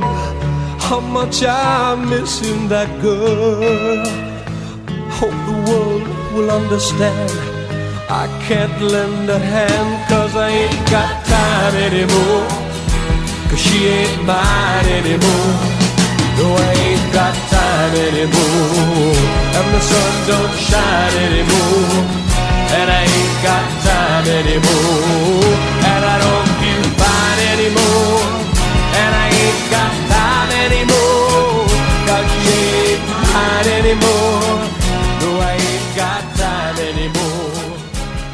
how 0.78 1.00
much 1.00 1.42
I'm 1.42 2.08
missing 2.08 2.68
that 2.68 2.90
girl. 3.02 4.06
Hope 5.18 5.38
the 5.50 5.58
world 5.68 6.06
will 6.34 6.50
understand. 6.52 7.32
I 8.08 8.24
can't 8.46 8.80
lend 8.80 9.28
a 9.28 9.40
hand 9.40 10.08
cause 10.08 10.36
I 10.36 10.48
ain't 10.50 10.90
got 10.90 11.24
time 11.26 11.74
anymore. 11.88 12.46
Cause 13.48 13.62
she 13.66 13.78
ain't 13.98 14.24
mine 14.24 14.86
anymore. 15.00 15.71
No, 16.42 16.48
I 16.56 16.72
ain't 16.74 17.06
got 17.14 17.34
time 17.54 17.94
anymore. 17.94 19.14
And 19.58 19.68
the 19.74 19.80
sun 19.80 20.12
don't 20.26 20.54
shine 20.58 21.14
anymore. 21.26 22.02
And 22.78 22.90
I 22.90 23.02
ain't 23.06 23.36
got 23.46 23.66
time 23.86 24.26
anymore. 24.26 25.54
And 25.86 26.02
I 26.02 26.16
don't 26.18 26.48
feel 26.58 26.84
fine 26.98 27.40
anymore. 27.54 28.26
And 29.02 29.12
I 29.22 29.26
ain't 29.38 29.62
got 29.70 29.92
time 30.10 30.50
anymore. 30.66 31.62
Cause 32.10 32.28
she 32.42 32.58
ain't 32.90 33.02
mine 33.06 33.68
anymore. 33.78 34.66
No, 35.22 35.30
I 35.46 35.54
ain't 35.62 35.88
got 35.94 36.22
time 36.42 36.76
anymore. 36.90 37.54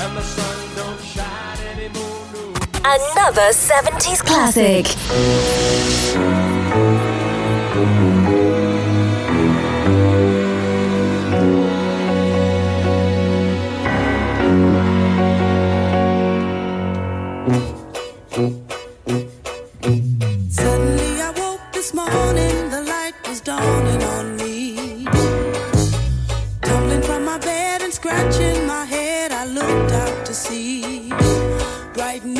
And 0.01 0.17
the 0.17 0.25
sun 0.25 0.57
don't 0.81 1.03
shine 1.13 1.61
anymore. 1.77 2.57
Another 2.89 3.53
70s 3.53 4.25
classic. 4.25 4.97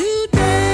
you. 0.09 0.68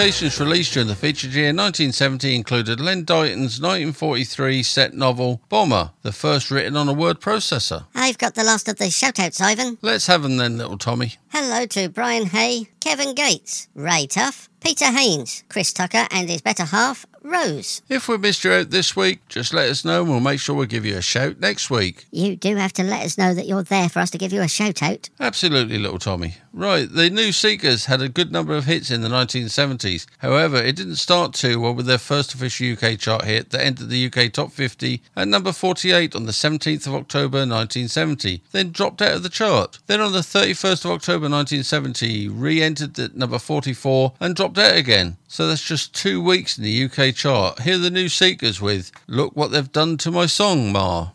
Publications 0.00 0.40
released 0.40 0.72
during 0.72 0.88
the 0.88 0.96
featured 0.96 1.34
year 1.34 1.48
1970 1.48 2.34
included 2.34 2.80
Len 2.80 3.04
Deighton's 3.04 3.60
1943 3.60 4.62
set 4.62 4.94
novel 4.94 5.42
Bomber, 5.50 5.90
the 6.00 6.10
first 6.10 6.50
written 6.50 6.74
on 6.74 6.88
a 6.88 6.92
word 6.94 7.20
processor. 7.20 7.84
I've 7.94 8.16
got 8.16 8.34
the 8.34 8.42
last 8.42 8.66
of 8.66 8.78
the 8.78 8.86
shoutouts, 8.86 9.42
Ivan. 9.42 9.76
Let's 9.82 10.06
have 10.06 10.22
them 10.22 10.38
then, 10.38 10.56
little 10.56 10.78
Tommy. 10.78 11.16
Hello 11.28 11.66
to 11.66 11.90
Brian 11.90 12.24
Hay, 12.24 12.68
Kevin 12.80 13.14
Gates, 13.14 13.68
Ray 13.74 14.06
Tuff, 14.06 14.48
Peter 14.60 14.86
Haynes, 14.86 15.44
Chris 15.50 15.70
Tucker, 15.70 16.06
and 16.10 16.30
his 16.30 16.40
better 16.40 16.64
half, 16.64 17.04
Rose. 17.22 17.82
If 17.88 18.08
we 18.08 18.16
missed 18.18 18.44
you 18.44 18.52
out 18.52 18.70
this 18.70 18.96
week, 18.96 19.26
just 19.28 19.52
let 19.52 19.68
us 19.68 19.84
know 19.84 20.02
and 20.02 20.10
we'll 20.10 20.20
make 20.20 20.40
sure 20.40 20.56
we 20.56 20.66
give 20.66 20.86
you 20.86 20.96
a 20.96 21.02
shout 21.02 21.38
next 21.38 21.70
week. 21.70 22.06
You 22.10 22.36
do 22.36 22.56
have 22.56 22.72
to 22.74 22.82
let 22.82 23.04
us 23.04 23.18
know 23.18 23.34
that 23.34 23.46
you're 23.46 23.62
there 23.62 23.88
for 23.88 24.00
us 24.00 24.10
to 24.10 24.18
give 24.18 24.32
you 24.32 24.40
a 24.42 24.48
shout 24.48 24.82
out. 24.82 25.08
Absolutely, 25.20 25.78
little 25.78 25.98
Tommy. 25.98 26.36
Right, 26.52 26.90
the 26.90 27.10
New 27.10 27.30
Seekers 27.32 27.84
had 27.84 28.02
a 28.02 28.08
good 28.08 28.32
number 28.32 28.56
of 28.56 28.64
hits 28.64 28.90
in 28.90 29.02
the 29.02 29.08
1970s. 29.08 30.06
However, 30.18 30.56
it 30.56 30.76
didn't 30.76 30.96
start 30.96 31.34
too 31.34 31.60
well 31.60 31.74
with 31.74 31.86
their 31.86 31.98
first 31.98 32.34
official 32.34 32.72
UK 32.72 32.98
chart 32.98 33.24
hit 33.24 33.50
that 33.50 33.64
entered 33.64 33.88
the 33.88 34.06
UK 34.06 34.32
top 34.32 34.50
50 34.50 35.02
at 35.16 35.28
number 35.28 35.52
48 35.52 36.16
on 36.16 36.26
the 36.26 36.32
17th 36.32 36.86
of 36.86 36.94
October 36.94 37.38
1970, 37.38 38.42
then 38.52 38.72
dropped 38.72 39.00
out 39.00 39.12
of 39.12 39.22
the 39.22 39.28
chart. 39.28 39.78
Then 39.86 40.00
on 40.00 40.12
the 40.12 40.20
31st 40.20 40.84
of 40.84 40.90
October 40.92 41.28
1970, 41.28 42.28
re 42.28 42.62
entered 42.62 42.98
at 42.98 43.14
number 43.14 43.38
44 43.38 44.14
and 44.20 44.34
dropped 44.34 44.58
out 44.58 44.76
again. 44.76 45.16
So 45.32 45.46
that's 45.46 45.62
just 45.62 45.94
two 45.94 46.20
weeks 46.20 46.58
in 46.58 46.64
the 46.64 46.84
UK 46.86 47.14
chart. 47.14 47.60
Here 47.60 47.76
are 47.76 47.78
the 47.78 47.88
New 47.88 48.08
Seekers 48.08 48.60
with 48.60 48.90
Look 49.06 49.36
What 49.36 49.52
They've 49.52 49.70
Done 49.70 49.96
to 49.98 50.10
My 50.10 50.26
Song, 50.26 50.72
Ma. 50.72 51.10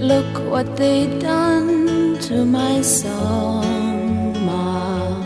Look 0.00 0.50
what 0.50 0.76
they've 0.76 1.16
done 1.20 2.18
to 2.22 2.44
my 2.44 2.80
song, 2.82 4.44
Ma. 4.44 5.16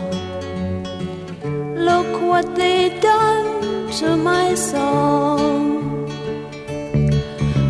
Look 1.43 2.21
what 2.21 2.55
they've 2.55 3.01
done 3.01 3.89
to 3.93 4.15
my 4.15 4.53
song. 4.53 6.05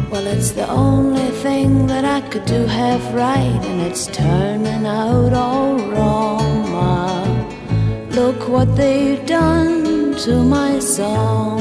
Well, 0.10 0.28
it's 0.28 0.52
the 0.52 0.68
only 0.70 1.30
thing 1.30 1.88
that 1.88 2.04
I 2.04 2.20
could 2.28 2.44
do 2.44 2.66
half 2.66 3.02
right, 3.14 3.62
and 3.70 3.80
it's 3.84 4.08
turning 4.08 4.86
out 4.86 5.32
all 5.32 5.78
wrong. 5.78 6.65
Look 8.16 8.48
what 8.48 8.78
they've 8.78 9.26
done 9.26 10.16
to 10.24 10.42
my 10.42 10.80
song. 10.80 11.60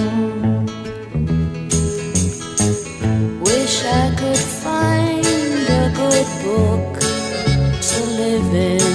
Wish 3.40 3.84
I 3.84 4.14
could 4.16 4.44
find 4.62 5.26
a 5.82 5.90
good 6.02 6.28
book 6.44 7.00
to 7.90 8.00
live 8.20 8.54
in. 8.54 8.86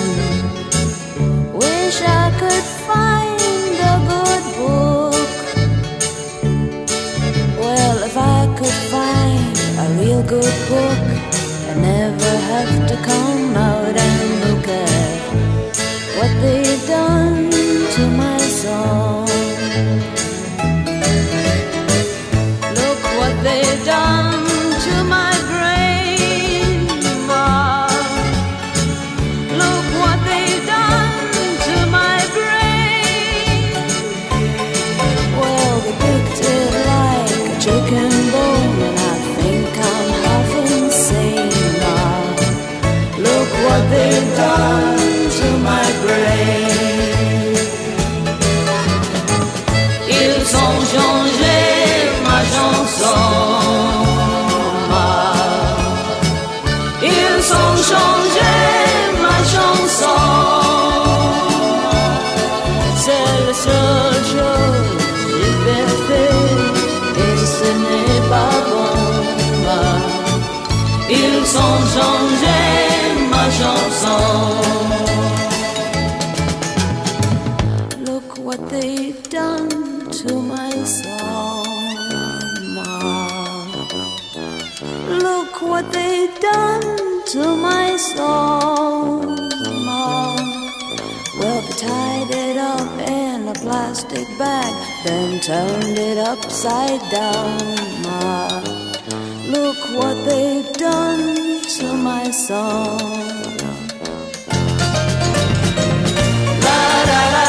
Wish 1.54 2.02
I 2.02 2.32
could 2.40 2.68
find 2.88 3.76
a 3.92 3.96
good 4.14 4.44
book. 4.60 5.36
Well, 7.60 7.98
if 8.08 8.16
I 8.16 8.48
could 8.58 8.80
find 8.96 9.54
a 9.84 9.88
real 10.00 10.24
good 10.24 10.56
book, 10.72 11.06
I 11.68 11.74
never 11.76 12.34
have 12.52 12.88
to 12.88 12.96
come 13.04 13.58
out 13.58 13.98
and 14.08 14.30
look 14.46 14.66
at 14.66 15.20
what 16.18 16.32
they've 16.42 16.88
done 16.88 17.29
done 86.42 86.82
to 87.26 87.56
my 87.56 87.98
soul? 87.98 89.22
Ma? 89.86 90.36
Well, 91.40 91.62
they 91.62 91.78
tied 91.78 92.32
it 92.32 92.58
up 92.58 93.00
in 93.08 93.48
a 93.48 93.54
plastic 93.54 94.28
bag, 94.38 94.74
then 95.06 95.40
turned 95.42 95.98
it 95.98 96.18
upside 96.18 97.02
down. 97.12 97.58
Ma, 98.04 98.62
look 99.48 99.78
what 99.98 100.16
they've 100.26 100.72
done 100.74 101.62
to 101.78 101.94
my 101.94 102.32
song. 102.32 103.00
Well, 106.64 107.49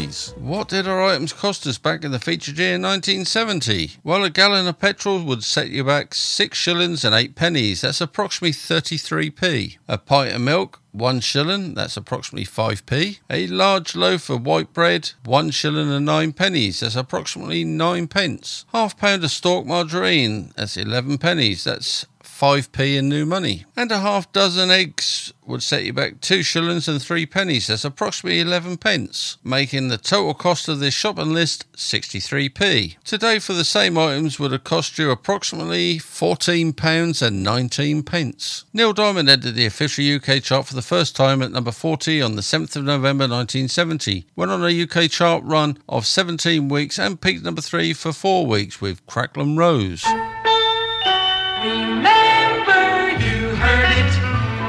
What 0.01 0.69
did 0.69 0.87
our 0.87 0.99
items 0.99 1.31
cost 1.31 1.67
us 1.67 1.77
back 1.77 2.03
in 2.03 2.11
the 2.11 2.19
featured 2.19 2.57
year 2.57 2.73
1970? 2.73 3.97
Well, 4.03 4.23
a 4.23 4.31
gallon 4.31 4.67
of 4.67 4.79
petrol 4.79 5.23
would 5.23 5.43
set 5.43 5.69
you 5.69 5.83
back 5.83 6.15
six 6.15 6.57
shillings 6.57 7.05
and 7.05 7.13
eight 7.13 7.35
pennies. 7.35 7.81
That's 7.81 8.01
approximately 8.01 8.53
33p. 8.53 9.77
A 9.87 9.97
pint 9.99 10.33
of 10.33 10.41
milk, 10.41 10.81
one 10.91 11.19
shilling, 11.19 11.75
that's 11.75 11.97
approximately 11.97 12.47
5p. 12.47 13.19
A 13.29 13.45
large 13.47 13.95
loaf 13.95 14.31
of 14.31 14.43
white 14.43 14.73
bread, 14.73 15.11
one 15.23 15.51
shilling 15.51 15.91
and 15.91 16.05
nine 16.05 16.33
pennies, 16.33 16.79
that's 16.79 16.95
approximately 16.95 17.63
nine 17.63 18.07
pence. 18.07 18.65
Half 18.71 18.97
pound 18.97 19.23
of 19.23 19.31
Stork 19.31 19.67
margarine, 19.67 20.51
that's 20.55 20.77
11 20.77 21.19
pennies, 21.19 21.63
that's 21.63 22.07
5p 22.41 22.97
in 22.97 23.07
new 23.07 23.23
money. 23.23 23.65
And 23.75 23.91
a 23.91 23.99
half 23.99 24.31
dozen 24.31 24.71
eggs 24.71 25.31
would 25.45 25.61
set 25.61 25.83
you 25.83 25.93
back 25.93 26.21
two 26.21 26.41
shillings 26.41 26.87
and 26.87 26.99
three 26.99 27.27
pennies. 27.27 27.67
That's 27.67 27.85
approximately 27.85 28.39
11 28.39 28.77
pence, 28.77 29.37
making 29.43 29.89
the 29.89 29.99
total 29.99 30.33
cost 30.33 30.67
of 30.67 30.79
this 30.79 30.95
shopping 30.95 31.33
list 31.33 31.71
63p. 31.73 32.97
Today, 33.03 33.37
for 33.37 33.53
the 33.53 33.63
same 33.63 33.95
items, 33.95 34.39
would 34.39 34.53
have 34.53 34.63
cost 34.63 34.97
you 34.97 35.11
approximately 35.11 35.99
14 35.99 36.73
pounds 36.73 37.21
and 37.21 37.43
19 37.43 38.01
pence. 38.01 38.65
Neil 38.73 38.93
Diamond 38.93 39.29
entered 39.29 39.53
the 39.53 39.67
official 39.67 40.03
UK 40.03 40.41
chart 40.41 40.65
for 40.65 40.73
the 40.73 40.81
first 40.81 41.15
time 41.15 41.43
at 41.43 41.51
number 41.51 41.71
40 41.71 42.23
on 42.23 42.35
the 42.35 42.41
7th 42.41 42.75
of 42.75 42.83
November 42.83 43.25
1970. 43.25 44.25
Went 44.35 44.49
on 44.49 44.65
a 44.65 44.81
UK 44.81 45.11
chart 45.11 45.43
run 45.43 45.77
of 45.87 46.07
17 46.07 46.69
weeks 46.69 46.97
and 46.97 47.21
peaked 47.21 47.43
number 47.43 47.61
3 47.61 47.93
for 47.93 48.11
4 48.11 48.47
weeks 48.47 48.81
with 48.81 49.05
Crackling 49.05 49.57
Rose. 49.57 50.03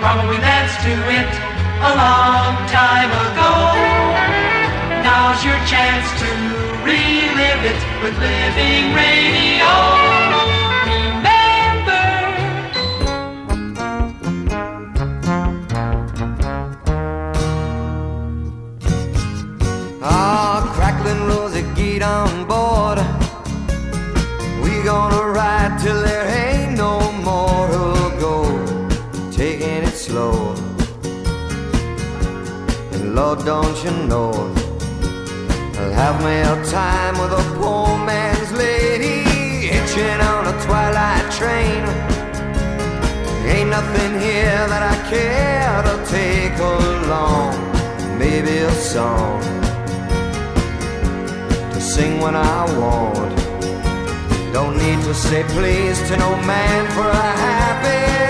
Probably 0.03 0.37
danced 0.39 0.81
to 0.83 0.91
it 0.91 1.31
a 1.79 1.93
long 1.95 2.59
time 2.67 3.11
ago. 3.31 3.53
Now's 5.07 5.45
your 5.45 5.55
chance 5.71 6.11
to 6.19 6.29
relive 6.83 7.63
it 7.71 7.81
with 8.03 8.19
Living 8.19 8.93
Radio. 8.99 10.12
Lord, 33.13 33.45
don't 33.45 33.85
you 33.85 33.91
know, 34.09 34.33
I'll 35.77 35.93
have 35.93 36.25
me 36.25 36.41
a 36.41 36.57
time 36.71 37.19
with 37.21 37.31
a 37.31 37.45
poor 37.59 37.99
man's 38.07 38.51
lady 38.53 39.21
hitching 39.69 40.21
on 40.33 40.47
a 40.47 40.57
twilight 40.65 41.31
train. 41.31 41.85
Ain't 43.45 43.69
nothing 43.69 44.13
here 44.19 44.67
that 44.73 44.83
I 44.83 44.97
care 45.13 45.83
to 45.89 45.95
take 46.11 46.59
along. 46.59 47.53
Maybe 48.19 48.57
a 48.61 48.73
song 48.73 49.43
to 51.71 51.81
sing 51.83 52.19
when 52.19 52.35
I 52.35 52.65
want. 52.81 53.37
Don't 54.55 54.79
need 54.79 55.03
to 55.05 55.13
say 55.13 55.43
please 55.49 56.01
to 56.09 56.17
no 56.17 56.31
man 56.47 56.91
for 56.93 57.11
a 57.11 57.33
happy 57.45 58.22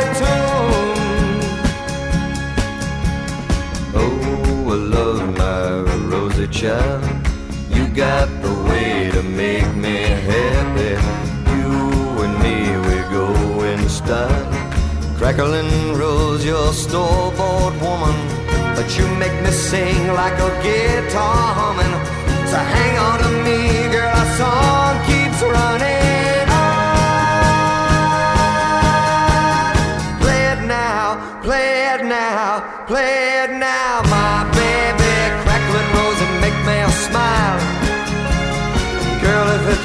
child. 6.53 7.03
You 7.71 7.89
got 7.89 8.29
the 8.43 8.55
way 8.69 9.11
to 9.11 9.23
make 9.23 9.69
me 9.75 9.97
happy. 10.31 10.93
You 11.57 11.73
and 12.25 12.35
me, 12.45 12.57
we 12.87 12.97
go 13.19 13.27
in 13.71 13.89
style. 13.89 14.47
Crackling 15.17 15.95
rose, 15.97 16.45
your 16.45 16.73
store-bought 16.73 17.75
woman. 17.81 18.17
But 18.77 18.89
you 18.99 19.07
make 19.23 19.37
me 19.43 19.51
sing 19.51 20.01
like 20.21 20.39
a 20.49 20.53
guitar 20.63 21.55
humming. 21.59 21.95
So 22.51 22.59
hang 22.75 22.95
on 23.07 23.17
to 23.25 23.31
me, 23.47 23.59
girl, 23.93 24.13
our 24.21 24.31
song 24.41 24.95
keeps 25.09 25.41
running. 25.57 26.49
Play 30.23 30.43
it 30.53 30.63
now, 30.79 31.41
play 31.43 31.71
it 31.95 32.03
now, 32.05 32.85
play 32.87 33.45
it 33.45 33.53
now, 33.69 33.82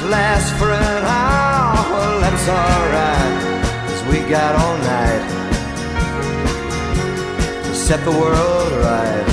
Lasts 0.08 0.52
for 0.58 0.70
an 0.70 1.02
ah, 1.04 1.84
hour, 1.84 2.20
that's 2.22 2.48
alright. 2.48 3.36
Cause 3.88 4.02
we 4.10 4.20
got 4.30 4.56
all 4.56 4.78
night 4.78 5.24
to 7.64 7.74
set 7.74 8.02
the 8.06 8.12
world 8.12 8.72
right. 8.88 9.26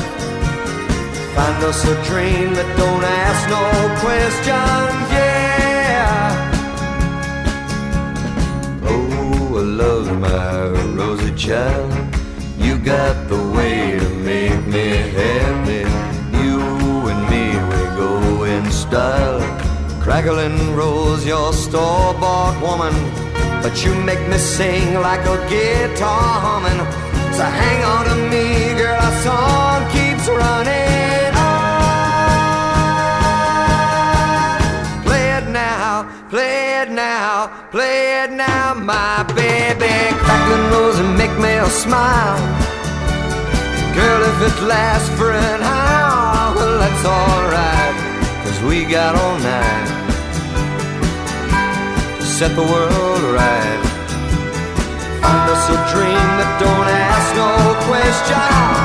Find 1.33 1.63
us 1.63 1.81
a 1.85 1.95
dream 2.03 2.55
that 2.55 2.69
don't 2.75 3.05
ask 3.05 3.47
no 3.55 3.63
questions, 4.03 5.11
yeah. 5.15 6.51
Oh, 8.83 9.55
I 9.55 9.61
love 9.61 10.19
my 10.19 10.67
rosy 10.93 11.33
child. 11.35 11.93
You 12.57 12.77
got 12.79 13.29
the 13.29 13.41
way 13.55 13.97
to 13.97 14.09
make 14.09 14.67
me 14.67 14.89
happy. 15.21 15.85
You 16.43 16.59
and 17.11 17.21
me, 17.31 17.45
we 17.69 17.81
go 17.95 18.43
in 18.43 18.69
style. 18.71 19.54
Crackling 20.05 20.75
rose, 20.75 21.25
your 21.25 21.51
store-bought 21.51 22.61
woman. 22.61 22.93
But 23.63 23.83
you 23.83 23.91
make 24.05 24.21
me 24.29 24.37
sing 24.37 24.93
like 25.01 25.25
a 25.25 25.37
guitar 25.49 26.39
humming. 26.45 26.77
So 27.33 27.43
hang 27.43 27.83
on 27.83 28.05
to 28.09 28.15
me, 28.29 28.75
girl, 28.77 29.01
our 29.01 29.15
song 29.25 29.81
keeps 29.89 30.27
running 30.29 31.33
on. 31.33 31.65
Play 35.05 35.27
it 35.39 35.47
now, 35.49 36.05
play 36.29 36.81
it 36.83 36.91
now, 36.91 37.49
play 37.71 38.21
it 38.25 38.31
now, 38.31 38.75
My 38.75 39.23
baby 39.33 40.13
crackling 40.21 40.69
nose 40.69 40.99
and 40.99 41.17
make 41.17 41.35
me 41.39 41.57
smile. 41.67 42.37
Girl, 43.97 44.21
if 44.31 44.39
it 44.49 44.57
lasts 44.67 45.09
for 45.17 45.31
an 45.31 45.63
hour, 45.63 46.53
well, 46.55 46.77
that's 46.77 47.05
alright. 47.05 47.74
We 48.67 48.83
got 48.83 49.15
all 49.15 49.37
night 49.37 49.87
to 52.19 52.25
set 52.25 52.55
the 52.55 52.63
world 52.63 53.21
right. 53.33 53.81
Find 55.21 55.49
us 55.51 55.69
a 55.69 55.77
dream 55.93 56.27
that 56.39 56.59
don't 56.59 56.89
ask 56.89 57.35
no 57.35 57.49
question. 57.85 58.84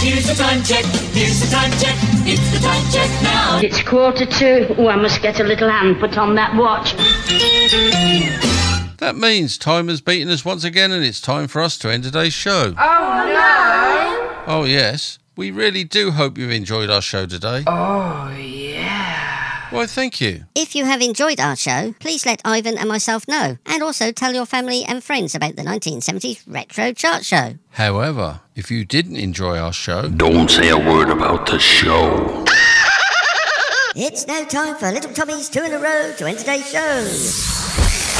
Here's 0.00 0.26
the 0.26 0.34
time 0.34 0.62
check. 0.62 0.84
Here's 1.12 1.40
the 1.40 1.48
time 1.50 1.70
check. 1.72 1.96
It's 2.24 2.50
the 2.52 2.58
time 2.60 2.84
check 2.92 3.10
now. 3.22 3.60
It's 3.62 3.82
quarter 3.82 4.26
to. 4.26 4.76
Oh, 4.76 4.88
I 4.88 4.96
must 4.96 5.20
get 5.22 5.40
a 5.40 5.44
little 5.44 5.68
hand 5.68 5.98
put 5.98 6.16
on 6.16 6.34
that 6.36 6.54
watch. 6.54 6.94
That 8.98 9.16
means 9.16 9.58
time 9.58 9.88
has 9.88 10.00
beaten 10.00 10.28
us 10.28 10.44
once 10.44 10.64
again, 10.64 10.92
and 10.92 11.04
it's 11.04 11.20
time 11.20 11.48
for 11.48 11.60
us 11.60 11.78
to 11.78 11.90
end 11.90 12.04
today's 12.04 12.32
show. 12.32 12.74
Oh 12.78 13.24
no! 13.26 14.44
Oh, 14.46 14.64
yes. 14.64 15.18
We 15.36 15.50
really 15.52 15.84
do 15.84 16.10
hope 16.10 16.36
you've 16.36 16.50
enjoyed 16.50 16.90
our 16.90 17.02
show 17.02 17.26
today. 17.26 17.62
Oh 17.66 18.34
yeah. 18.36 18.57
Why, 19.70 19.86
thank 19.86 20.20
you. 20.20 20.44
If 20.54 20.74
you 20.74 20.86
have 20.86 21.02
enjoyed 21.02 21.38
our 21.40 21.54
show, 21.54 21.94
please 22.00 22.24
let 22.24 22.40
Ivan 22.44 22.78
and 22.78 22.88
myself 22.88 23.28
know, 23.28 23.58
and 23.66 23.82
also 23.82 24.12
tell 24.12 24.32
your 24.32 24.46
family 24.46 24.82
and 24.82 25.04
friends 25.04 25.34
about 25.34 25.56
the 25.56 25.62
1970s 25.62 26.42
Retro 26.46 26.92
Chart 26.92 27.24
Show. 27.24 27.58
However, 27.72 28.40
if 28.56 28.70
you 28.70 28.86
didn't 28.86 29.16
enjoy 29.16 29.58
our 29.58 29.72
show, 29.74 30.08
Don't 30.08 30.50
say 30.50 30.70
a 30.70 30.78
word 30.78 31.10
about 31.10 31.46
the 31.46 31.58
show. 31.58 32.44
It's 34.00 34.28
now 34.28 34.44
time 34.44 34.76
for 34.76 34.92
Little 34.92 35.12
Tommy's 35.12 35.48
two 35.48 35.64
in 35.64 35.72
a 35.72 35.78
row 35.78 36.12
to 36.18 36.28
end 36.28 36.38
today's 36.38 36.70
show. 36.70 37.67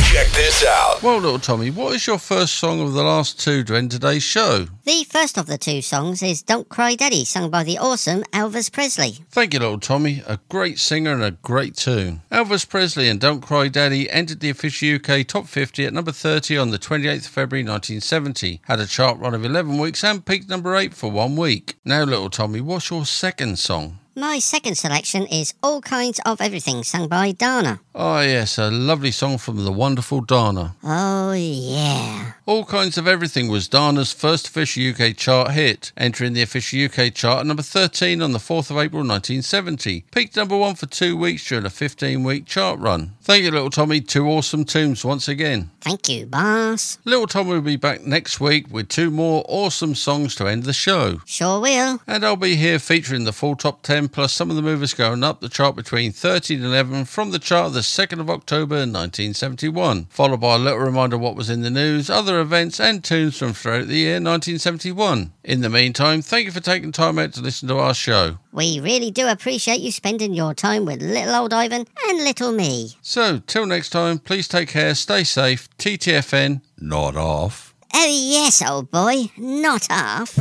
Check 0.09 0.27
this 0.29 0.65
out. 0.65 1.03
Well, 1.03 1.19
little 1.19 1.39
Tommy, 1.39 1.71
what 1.71 1.95
is 1.95 2.07
your 2.07 2.17
first 2.19 2.55
song 2.55 2.81
of 2.81 2.95
the 2.95 3.03
last 3.03 3.39
two 3.39 3.63
to 3.65 3.77
end 3.77 3.91
today's 3.91 4.23
show? 4.23 4.67
The 4.85 5.05
first 5.05 5.37
of 5.37 5.47
the 5.47 5.59
two 5.59 5.83
songs 5.83 6.23
is 6.23 6.41
Don't 6.43 6.67
Cry 6.71 6.95
Daddy, 6.95 7.27
sung 7.27 7.51
by 7.51 7.63
the 7.63 7.77
awesome 7.77 8.23
Elvis 8.33 8.73
Presley. 8.73 9.19
Thank 9.31 9.53
you, 9.53 9.61
little 9.61 9.79
Tommy. 9.79 10.23
A 10.27 10.39
great 10.49 10.79
singer 10.79 11.13
and 11.13 11.23
a 11.23 11.33
great 11.33 11.77
tune. 11.77 12.23
Elvis 12.33 12.67
Presley 12.67 13.11
and 13.11 13.21
Don't 13.21 13.43
Cry 13.43 13.69
Daddy 13.69 14.09
entered 14.09 14.41
the 14.41 14.49
official 14.49 14.95
UK 14.97 15.27
Top 15.27 15.47
50 15.47 15.85
at 15.85 15.93
number 15.93 16.13
30 16.13 16.57
on 16.57 16.71
the 16.71 16.79
28th 16.79 17.27
of 17.27 17.27
February 17.27 17.65
1970. 17.65 18.63
Had 18.65 18.81
a 18.81 18.87
chart 18.87 19.19
run 19.19 19.35
of 19.35 19.45
11 19.45 19.77
weeks 19.77 20.03
and 20.03 20.25
peaked 20.25 20.49
number 20.49 20.75
8 20.75 20.95
for 20.95 21.11
one 21.11 21.37
week. 21.37 21.75
Now, 21.85 22.05
little 22.05 22.31
Tommy, 22.31 22.63
what's 22.63 22.89
your 22.89 23.05
second 23.05 23.59
song? 23.59 23.99
My 24.19 24.41
second 24.41 24.75
selection 24.75 25.29
is 25.29 25.55
All 25.63 25.81
Kinds 25.81 26.19
of 26.27 26.41
Everything, 26.41 26.83
sung 26.83 27.07
by 27.07 27.31
Dana. 27.31 27.79
Oh, 27.95 28.21
yes, 28.21 28.59
a 28.59 28.69
lovely 28.69 29.13
song 29.13 29.39
from 29.39 29.65
the 29.65 29.71
wonderful 29.71 30.23
Dana. 30.23 30.75
Oh, 30.83 31.33
yeah. 31.35 32.33
All 32.45 32.65
Kinds 32.65 32.99
of 32.99 33.07
Everything 33.07 33.47
was 33.47 33.69
Dana's 33.69 34.13
first 34.13 34.49
official 34.49 34.91
UK 34.91 35.17
chart 35.17 35.53
hit, 35.53 35.93
entering 35.97 36.33
the 36.33 36.43
official 36.43 36.85
UK 36.85 37.15
chart 37.15 37.41
at 37.41 37.47
number 37.47 37.63
13 37.63 38.21
on 38.21 38.33
the 38.33 38.39
4th 38.41 38.73
of 38.73 38.79
April 38.79 39.07
1970. 39.07 40.05
Peaked 40.11 40.37
number 40.37 40.57
1 40.57 40.75
for 40.75 40.87
two 40.87 41.17
weeks 41.17 41.47
during 41.49 41.65
a 41.65 41.71
15 41.71 42.25
week 42.25 42.45
chart 42.45 42.81
run. 42.81 43.13
Thank 43.21 43.45
you, 43.45 43.53
Little 43.53 43.71
Tommy. 43.71 44.01
Two 44.01 44.27
awesome 44.27 44.65
tunes 44.65 45.05
once 45.05 45.29
again. 45.29 45.71
Thank 45.81 46.09
you, 46.09 46.27
boss. 46.27 46.99
Little 47.05 47.27
Tommy 47.27 47.51
will 47.53 47.61
be 47.61 47.77
back 47.77 48.03
next 48.03 48.41
week 48.41 48.67
with 48.69 48.89
two 48.89 49.11
more 49.11 49.45
awesome 49.47 49.95
songs 49.95 50.35
to 50.37 50.47
end 50.47 50.65
the 50.65 50.73
show. 50.73 51.21
Sure 51.25 51.61
will. 51.61 52.01
And 52.07 52.25
I'll 52.25 52.37
be 52.37 52.57
here 52.57 52.79
featuring 52.79 53.25
the 53.25 53.33
full 53.33 53.55
top 53.55 53.83
10 53.83 54.08
plus 54.09 54.33
some 54.33 54.51
of 54.51 54.57
the 54.57 54.63
movers 54.63 54.95
going 54.95 55.23
up 55.23 55.41
the 55.41 55.49
chart 55.49 55.77
between 55.77 56.13
13 56.13 56.59
and 56.59 56.67
11 56.67 57.05
from 57.05 57.31
the 57.31 57.39
chart 57.39 57.67
of 57.67 57.73
the 57.75 57.81
2nd 57.81 58.21
of 58.21 58.31
October 58.31 58.77
1971, 58.77 60.07
followed 60.11 60.41
by 60.41 60.55
a 60.55 60.59
little 60.59 60.79
reminder 60.79 61.17
of 61.17 61.23
what 61.23 61.37
was 61.37 61.51
in 61.51 61.63
the 61.63 61.71
news, 61.71 62.11
other 62.11 62.41
events 62.41 62.81
and 62.81 63.05
tunes 63.05 63.39
from 63.39 63.53
throughout 63.53 63.87
the 63.87 63.97
year 63.97 64.15
1971. 64.15 65.33
In 65.45 65.61
the 65.61 65.69
meantime, 65.69 66.23
thank 66.23 66.47
you 66.47 66.53
for 66.53 66.61
taking 66.61 66.93
time 66.93 67.19
out 67.19 67.33
to 67.35 67.41
listen 67.41 67.69
to 67.69 67.79
our 67.79 67.95
show. 67.95 68.39
We 68.53 68.81
really 68.81 69.11
do 69.11 69.29
appreciate 69.29 69.81
you 69.81 69.93
spending 69.93 70.35
your 70.35 70.55
time 70.55 70.85
with 70.85 71.03
little 71.03 71.35
old 71.35 71.53
Ivan 71.53 71.87
and 72.07 72.19
little 72.25 72.53
me. 72.53 72.97
So, 73.03 73.39
till 73.47 73.67
next 73.67 73.91
time, 73.91 74.19
please 74.19 74.49
take 74.49 74.69
care, 74.69 74.95
stay 74.95 75.25
safe, 75.25 75.69
TTFN, 75.79 76.63
not 76.79 77.17
off. 77.17 77.75
Oh, 77.95 78.07
yes, 78.07 78.63
old 78.63 78.91
boy, 78.91 79.31
not 79.37 79.87
half. 79.87 80.39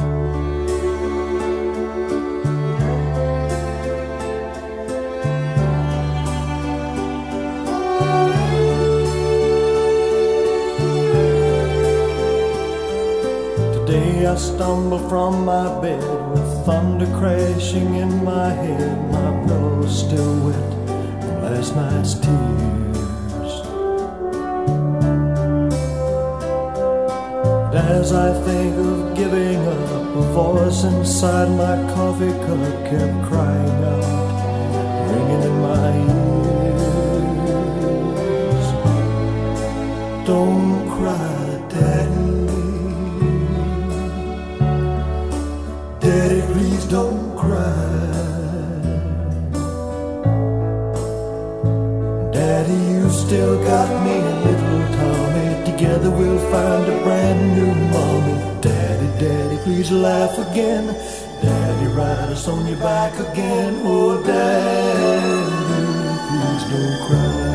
I 14.26 14.36
stumble 14.36 15.08
from 15.10 15.46
my 15.46 15.80
bed 15.82 16.02
with 16.32 16.66
thunder 16.66 17.06
crashing 17.18 17.96
in 17.96 18.24
my 18.24 18.50
head. 18.50 19.12
My 19.12 19.46
pillow's 19.46 20.00
still 20.00 20.40
wet 20.46 20.74
from 21.22 21.42
last 21.44 21.76
night's 21.76 22.14
tears. 22.16 22.98
And 27.68 27.78
as 27.78 28.12
I 28.14 28.34
think 28.44 28.76
of 28.78 29.16
giving 29.16 29.68
up, 29.68 30.16
a 30.16 30.22
voice 30.34 30.84
inside 30.84 31.50
my 31.50 31.76
coffee 31.94 32.32
cup 32.46 32.86
kept 32.90 33.28
crying 33.28 33.84
out, 33.94 35.12
ringing 35.12 35.44
in 35.44 35.62
my 35.62 35.98
ears. 35.98 36.37
Still 53.28 53.62
got 53.62 53.90
me 54.06 54.16
and 54.30 54.40
little 54.46 54.84
Tommy. 54.96 55.66
Together 55.70 56.10
we'll 56.10 56.40
find 56.50 56.84
a 56.88 56.98
brand 57.04 57.42
new 57.58 57.74
mommy. 57.92 58.62
Daddy, 58.62 59.08
Daddy, 59.20 59.58
please 59.66 59.92
laugh 59.92 60.38
again. 60.48 60.86
Daddy, 61.42 61.88
ride 61.88 62.30
us 62.36 62.48
on 62.48 62.66
your 62.66 62.78
back 62.78 63.14
again. 63.20 63.82
Oh, 63.84 64.24
Daddy, 64.24 65.44
please 66.30 66.64
don't 66.72 67.08
cry. 67.08 67.47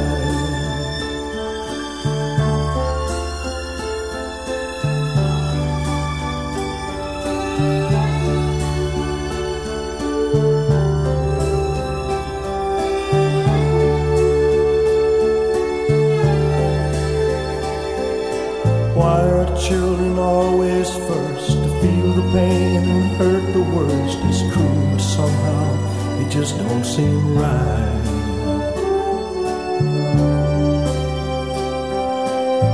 Children 20.12 20.18
always 20.18 20.90
first 21.08 21.50
to 21.52 21.68
feel 21.80 22.12
the 22.12 22.32
pain 22.32 22.82
and 22.88 23.16
hurt 23.16 23.52
the 23.52 23.62
worst? 23.74 24.18
It's 24.24 24.40
true, 24.52 24.90
but 24.90 25.00
somehow 25.00 26.20
it 26.20 26.30
just 26.30 26.58
don't 26.58 26.84
seem 26.84 27.36
right. 27.36 28.02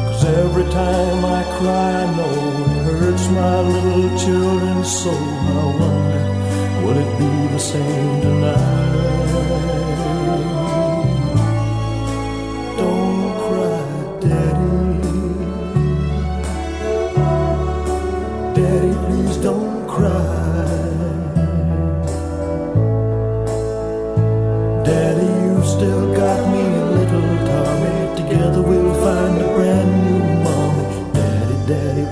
Cause 0.06 0.24
every 0.24 0.64
time 0.64 1.24
I 1.24 1.42
cry, 1.58 2.02
I 2.02 2.16
know 2.16 2.36
it 2.76 3.00
hurts 3.00 3.28
my 3.28 3.60
little 3.60 4.18
children's 4.18 4.90
soul. 5.02 5.14
I 5.14 5.66
wonder, 5.80 6.24
will 6.82 6.98
it 6.98 7.18
be 7.18 7.52
the 7.54 7.58
same 7.58 8.20
tonight? 8.20 8.67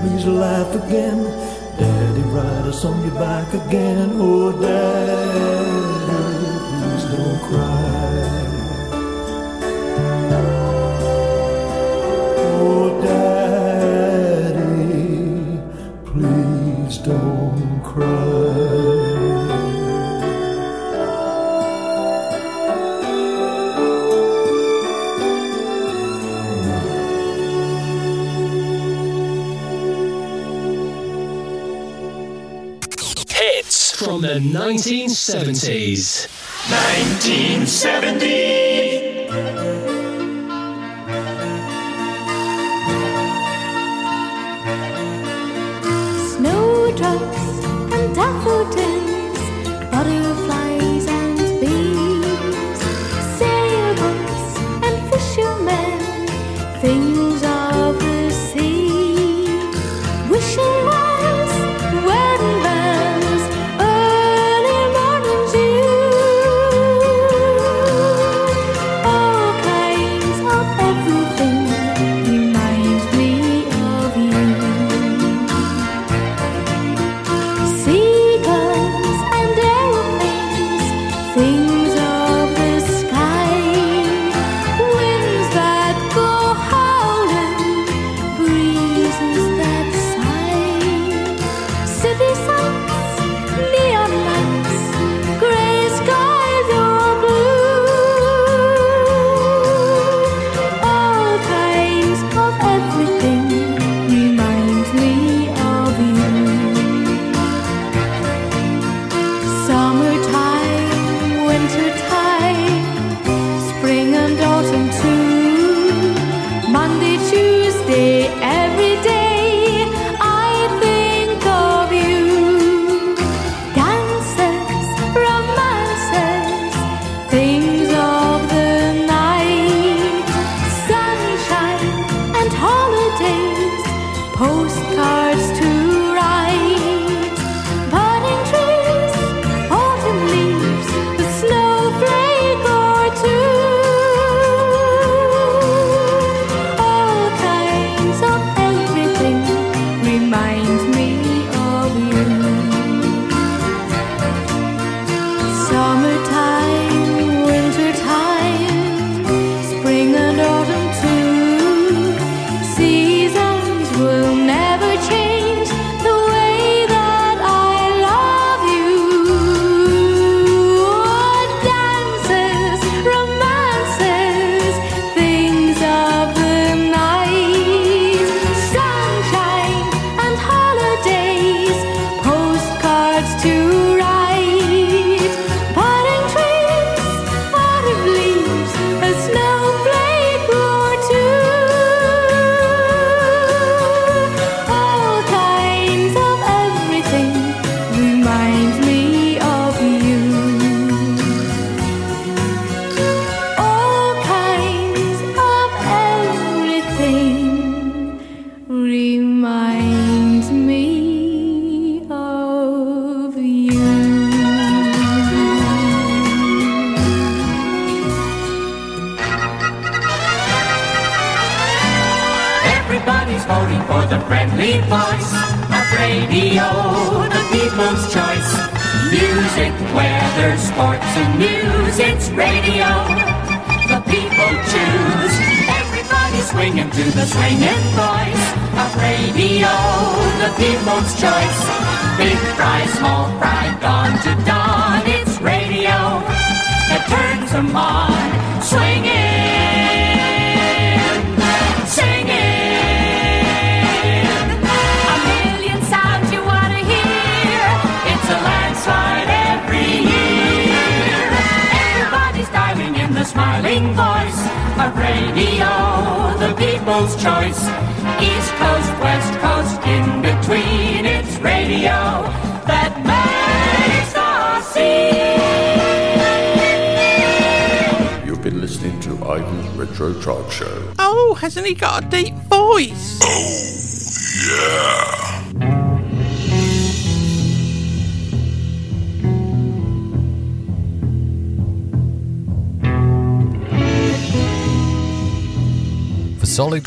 please 0.07 0.25
laugh 0.25 0.73
again. 0.75 1.23
Daddy, 1.77 2.21
ride 2.21 2.67
us 2.67 2.85
on 2.85 2.99
your 3.05 3.15
back 3.15 3.53
again, 3.53 4.11
oh, 4.15 4.51
daddy. 4.51 5.96
70s. 35.27 36.16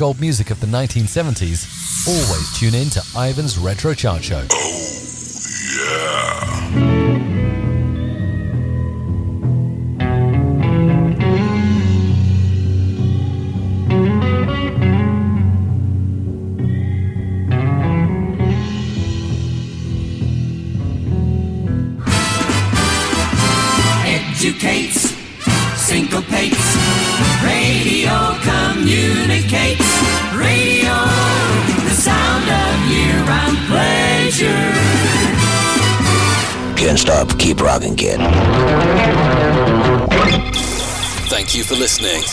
Gold 0.00 0.18
music 0.18 0.50
of 0.50 0.58
the 0.60 0.66
1970s, 0.66 2.08
always 2.08 2.58
tune 2.58 2.74
in 2.74 2.88
to 2.88 3.02
Ivan's 3.14 3.58
Retro 3.58 3.92
Chart 3.92 4.24
Show. 4.24 4.79